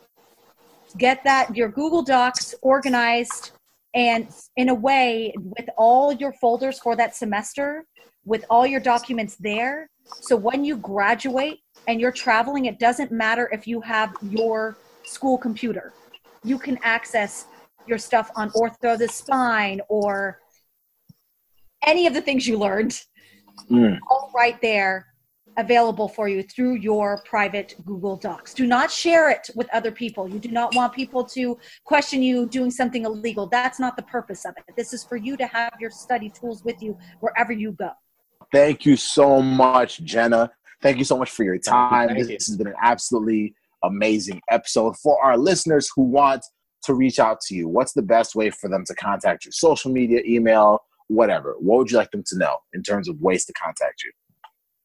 Get 0.99 1.25
that 1.25 1.55
your 1.57 1.69
Google 1.69 2.03
Docs 2.03 2.55
organized 2.63 3.53
and 3.95 4.29
in 4.57 4.71
a 4.71 4.75
way 4.75 5.35
with 5.37 5.69
all 5.77 6.13
your 6.13 6.33
folders 6.33 6.79
for 6.79 6.97
that 6.97 7.15
semester, 7.15 7.85
with 8.25 8.45
all 8.49 8.67
your 8.67 8.81
documents 8.81 9.37
there. 9.37 9.89
So 10.21 10.37
when 10.37 10.65
you 10.65 10.77
graduate 10.77 11.61
and 11.89 12.01
you're 12.01 12.13
traveling, 12.13 12.67
it 12.67 12.79
doesn't 12.79 13.13
matter 13.13 13.49
if 13.53 13.67
you 13.67 13.81
have 13.83 14.15
your 14.23 14.77
school 15.05 15.37
computer. 15.37 15.93
You 16.45 16.59
can 16.59 16.79
access 16.83 17.47
your 17.87 17.99
stuff 17.99 18.31
on 18.37 18.51
ortho 18.51 18.97
the 18.99 19.09
spine 19.09 19.81
or 19.89 20.41
any 21.85 22.07
of 22.07 22.15
the 22.15 22.21
things 22.21 22.47
you 22.47 22.59
learned 22.59 23.01
mm. 23.71 23.99
all 24.11 24.31
right 24.35 24.61
there 24.63 25.07
available 25.59 26.09
for 26.09 26.29
you 26.29 26.43
through 26.43 26.75
your 26.75 27.23
private 27.25 27.75
Google 27.85 28.17
Docs. 28.17 28.55
Do 28.55 28.67
not 28.67 28.91
share 28.91 29.31
it 29.31 29.51
with 29.55 29.69
other 29.73 29.91
people. 29.91 30.29
You 30.29 30.39
do 30.39 30.51
not 30.51 30.75
want 30.75 30.93
people 30.93 31.25
to 31.25 31.59
question 31.85 32.23
you 32.23 32.47
doing 32.47 32.71
something 32.71 33.05
illegal. 33.05 33.47
That's 33.47 33.79
not 33.79 33.97
the 33.97 34.03
purpose 34.03 34.45
of 34.45 34.55
it. 34.57 34.75
This 34.77 34.93
is 34.93 35.05
for 35.05 35.17
you 35.17 35.37
to 35.37 35.47
have 35.47 35.73
your 35.81 35.91
study 35.91 36.31
tools 36.31 36.65
with 36.65 36.83
you 36.83 36.97
wherever 37.21 37.53
you 37.53 37.73
go. 37.73 37.91
Thank 38.53 38.87
you 38.87 38.97
so 38.97 39.41
much, 39.41 40.03
Jenna. 40.05 40.51
Thank 40.81 40.99
you 40.99 41.05
so 41.05 41.17
much 41.17 41.31
for 41.31 41.45
your 41.45 41.59
time. 41.59 42.09
Thank 42.09 42.21
you. 42.21 42.25
this 42.27 42.49
has 42.49 42.57
been 42.57 42.67
an 42.67 42.75
absolutely 42.83 43.55
amazing 43.83 44.41
episode. 44.51 44.97
For 44.97 45.23
our 45.23 45.37
listeners 45.37 45.91
who 45.95 46.03
want 46.03 46.45
to 46.85 46.95
reach 46.95 47.19
out 47.19 47.41
to 47.43 47.55
you, 47.55 47.69
what's 47.69 47.93
the 47.93 48.03
best 48.03 48.35
way 48.35 48.51
for 48.51 48.69
them 48.69 48.85
to 48.87 48.95
contact 48.95 49.45
you? 49.45 49.53
Social 49.53 49.91
media, 49.93 50.21
email, 50.27 50.81
whatever. 51.09 51.57
What 51.59 51.79
would 51.79 51.91
you 51.91 51.97
like 51.99 52.11
them 52.11 52.25
to 52.27 52.39
know 52.39 52.59
in 52.73 52.83
terms 52.83 53.09
of 53.09 53.21
ways 53.21 53.45
to 53.47 53.53
contact 53.53 54.03
you? 54.05 54.11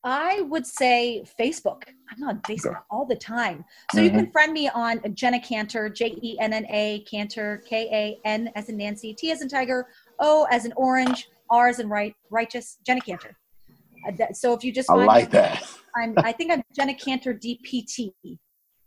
I 0.04 0.42
would 0.42 0.66
say 0.66 1.26
Facebook. 1.40 1.84
I'm 2.12 2.24
on 2.28 2.42
Facebook 2.42 2.68
Okay. 2.68 2.80
all 2.92 3.06
the 3.06 3.16
time. 3.16 3.66
So 3.92 4.00
you 4.00 4.10
can 4.10 4.32
friend 4.32 4.54
me 4.54 4.70
on 4.70 5.02
Jenna 5.16 5.40
Kantor, 5.40 5.90
J 5.90 6.18
E 6.22 6.38
N 6.40 6.54
N 6.54 6.66
A 6.70 7.04
Kantor, 7.12 7.62
K 7.68 7.90
A 7.92 8.28
N 8.28 8.50
as 8.56 8.70
in 8.70 8.78
Nancy, 8.78 9.14
T 9.14 9.32
as 9.32 9.42
in 9.42 9.50
Tiger, 9.50 9.88
O 10.20 10.48
as 10.50 10.66
in 10.66 10.72
Orange, 10.78 11.28
R 11.50 11.68
as 11.68 11.80
in 11.80 11.90
right, 11.90 12.14
righteous, 12.30 12.78
Jenna 12.86 13.02
Kantor. 13.02 13.36
Uh, 14.08 14.12
that- 14.18 14.38
so 14.38 14.54
if 14.54 14.64
you 14.64 14.72
just 14.72 14.90
I 14.90 14.94
like 14.94 15.28
me, 15.28 15.32
that. 15.40 15.68
I'm, 15.98 16.16
I 16.24 16.32
think 16.32 16.52
I'm 16.54 16.64
Jenna 16.74 16.94
Kantor 16.94 17.34
DPT 17.34 18.14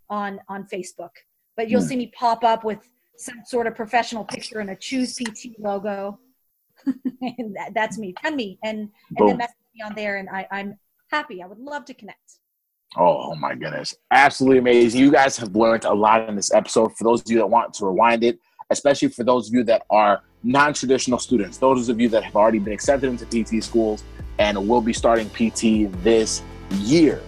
on 0.08 0.40
on 0.48 0.66
Facebook, 0.72 1.10
but 1.56 1.68
you'll 1.68 1.82
Hmm. 1.82 1.88
see 1.88 1.96
me 1.96 2.12
pop 2.16 2.44
up 2.44 2.64
with 2.64 2.88
some 3.20 3.42
sort 3.44 3.66
of 3.66 3.74
professional 3.74 4.24
picture 4.24 4.60
and 4.60 4.70
a 4.70 4.76
Choose 4.76 5.14
PT 5.14 5.58
logo. 5.58 6.18
and 6.86 7.54
that, 7.56 7.72
that's 7.74 7.98
me. 7.98 8.14
Friend 8.20 8.34
me 8.34 8.58
and 8.64 8.88
and 9.16 9.28
then 9.28 9.36
message 9.36 9.56
me 9.74 9.82
on 9.82 9.94
there, 9.94 10.16
and 10.16 10.28
I, 10.30 10.46
I'm 10.50 10.78
happy. 11.10 11.42
I 11.42 11.46
would 11.46 11.58
love 11.58 11.84
to 11.86 11.94
connect. 11.94 12.38
Oh, 12.96 13.30
oh 13.30 13.34
my 13.36 13.54
goodness. 13.54 13.94
Absolutely 14.10 14.58
amazing. 14.58 15.00
You 15.00 15.12
guys 15.12 15.36
have 15.36 15.54
learned 15.54 15.84
a 15.84 15.92
lot 15.92 16.28
in 16.28 16.34
this 16.34 16.52
episode. 16.52 16.96
For 16.96 17.04
those 17.04 17.20
of 17.20 17.30
you 17.30 17.38
that 17.38 17.46
want 17.46 17.74
to 17.74 17.86
rewind 17.86 18.24
it, 18.24 18.38
especially 18.70 19.08
for 19.08 19.22
those 19.22 19.48
of 19.48 19.54
you 19.54 19.62
that 19.64 19.82
are 19.90 20.22
non 20.42 20.72
traditional 20.72 21.18
students, 21.18 21.58
those 21.58 21.88
of 21.88 22.00
you 22.00 22.08
that 22.08 22.24
have 22.24 22.34
already 22.34 22.58
been 22.58 22.72
accepted 22.72 23.10
into 23.10 23.26
PT 23.26 23.62
schools 23.62 24.02
and 24.38 24.68
will 24.68 24.80
be 24.80 24.92
starting 24.92 25.28
PT 25.30 25.92
this 26.02 26.42
year, 26.78 27.22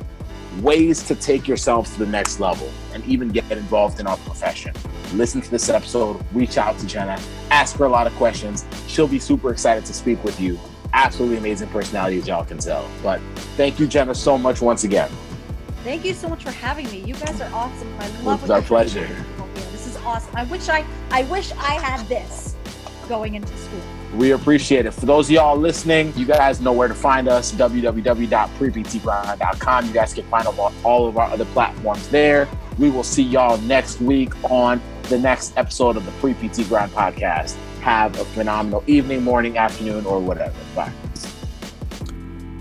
ways 0.60 1.02
to 1.04 1.14
take 1.14 1.46
yourselves 1.46 1.92
to 1.92 1.98
the 1.98 2.06
next 2.06 2.40
level 2.40 2.68
and 2.94 3.04
even 3.04 3.28
get 3.28 3.50
involved 3.52 4.00
in 4.00 4.06
our 4.06 4.16
profession. 4.18 4.74
Listen 5.14 5.40
to 5.40 5.50
this 5.50 5.68
episode, 5.68 6.24
reach 6.32 6.58
out 6.58 6.78
to 6.78 6.86
Jenna, 6.86 7.18
ask 7.50 7.76
her 7.76 7.84
a 7.84 7.88
lot 7.88 8.06
of 8.06 8.14
questions. 8.14 8.64
She'll 8.86 9.08
be 9.08 9.18
super 9.18 9.50
excited 9.50 9.84
to 9.86 9.94
speak 9.94 10.22
with 10.24 10.40
you. 10.40 10.58
Absolutely 10.94 11.38
amazing 11.38 11.68
personality, 11.68 12.18
as 12.18 12.26
y'all 12.26 12.44
can 12.44 12.58
tell. 12.58 12.88
But 13.02 13.20
thank 13.56 13.78
you, 13.78 13.86
Jenna, 13.86 14.14
so 14.14 14.36
much 14.38 14.60
once 14.60 14.84
again. 14.84 15.10
Thank 15.84 16.04
you 16.04 16.14
so 16.14 16.28
much 16.28 16.44
for 16.44 16.52
having 16.52 16.86
me. 16.90 17.00
You 17.00 17.14
guys 17.14 17.40
are 17.40 17.52
awesome. 17.52 17.92
I 17.98 18.08
love 18.22 18.42
It's 18.42 18.50
our 18.50 18.62
pleasure. 18.62 19.08
Oh, 19.38 19.48
this 19.72 19.86
is 19.86 19.96
awesome. 19.98 20.34
I 20.36 20.44
wish 20.44 20.68
I 20.68 20.84
I 21.10 21.24
wish 21.24 21.50
I 21.52 21.74
had 21.74 22.06
this 22.08 22.54
going 23.08 23.34
into 23.34 23.54
school. 23.56 23.80
We 24.14 24.32
appreciate 24.32 24.84
it. 24.86 24.92
For 24.92 25.06
those 25.06 25.26
of 25.28 25.32
y'all 25.32 25.56
listening, 25.56 26.12
you 26.16 26.26
guys 26.26 26.60
know 26.60 26.72
where 26.72 26.88
to 26.88 26.94
find 26.94 27.28
us 27.28 27.52
www.preptgrind.com. 27.52 29.86
You 29.86 29.92
guys 29.92 30.14
can 30.14 30.24
find 30.24 30.46
all, 30.46 30.72
all 30.84 31.06
of 31.08 31.16
our 31.18 31.30
other 31.30 31.44
platforms 31.46 32.06
there. 32.08 32.46
We 32.78 32.90
will 32.90 33.04
see 33.04 33.22
y'all 33.22 33.58
next 33.58 34.00
week 34.00 34.32
on 34.50 34.80
the 35.04 35.18
next 35.18 35.56
episode 35.56 35.96
of 35.96 36.04
the 36.04 36.12
Pre 36.12 36.34
PT 36.34 36.68
Grind 36.68 36.92
podcast. 36.92 37.56
Have 37.80 38.18
a 38.18 38.24
phenomenal 38.24 38.82
evening, 38.86 39.22
morning, 39.22 39.58
afternoon, 39.58 40.06
or 40.06 40.20
whatever. 40.20 40.54
Bye. 40.74 40.92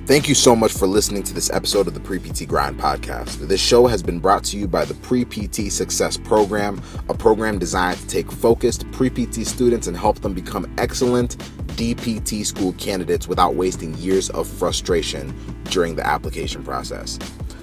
Thank 0.08 0.28
you 0.28 0.36
so 0.36 0.56
much 0.56 0.74
for 0.74 0.88
listening 0.88 1.24
to 1.24 1.34
this 1.34 1.50
episode 1.52 1.88
of 1.88 1.94
the 1.94 2.00
Pre 2.00 2.20
PT 2.20 2.46
Grind 2.48 2.78
podcast. 2.78 3.38
This 3.48 3.62
show 3.62 3.88
has 3.88 4.04
been 4.04 4.20
brought 4.20 4.44
to 4.46 4.58
you 4.58 4.68
by 4.68 4.84
the 4.84 4.96
Pre 4.96 5.24
PT 5.24 5.72
Success 5.72 6.18
Program, 6.18 6.82
a 7.08 7.14
program 7.14 7.60
designed 7.60 7.98
to 8.00 8.08
take 8.08 8.30
focused 8.30 8.92
pre 8.92 9.10
PT 9.10 9.48
students 9.48 9.88
and 9.88 9.96
help 9.96 10.20
them 10.20 10.34
become 10.34 10.70
excellent 10.78 11.38
DPT 11.78 12.46
school 12.46 12.74
candidates 12.74 13.28
without 13.28 13.56
wasting 13.56 13.94
years 13.96 14.30
of 14.32 14.48
frustration 14.48 15.34
during 15.66 15.96
the 15.96 16.06
application 16.06 16.64
process. 16.64 17.18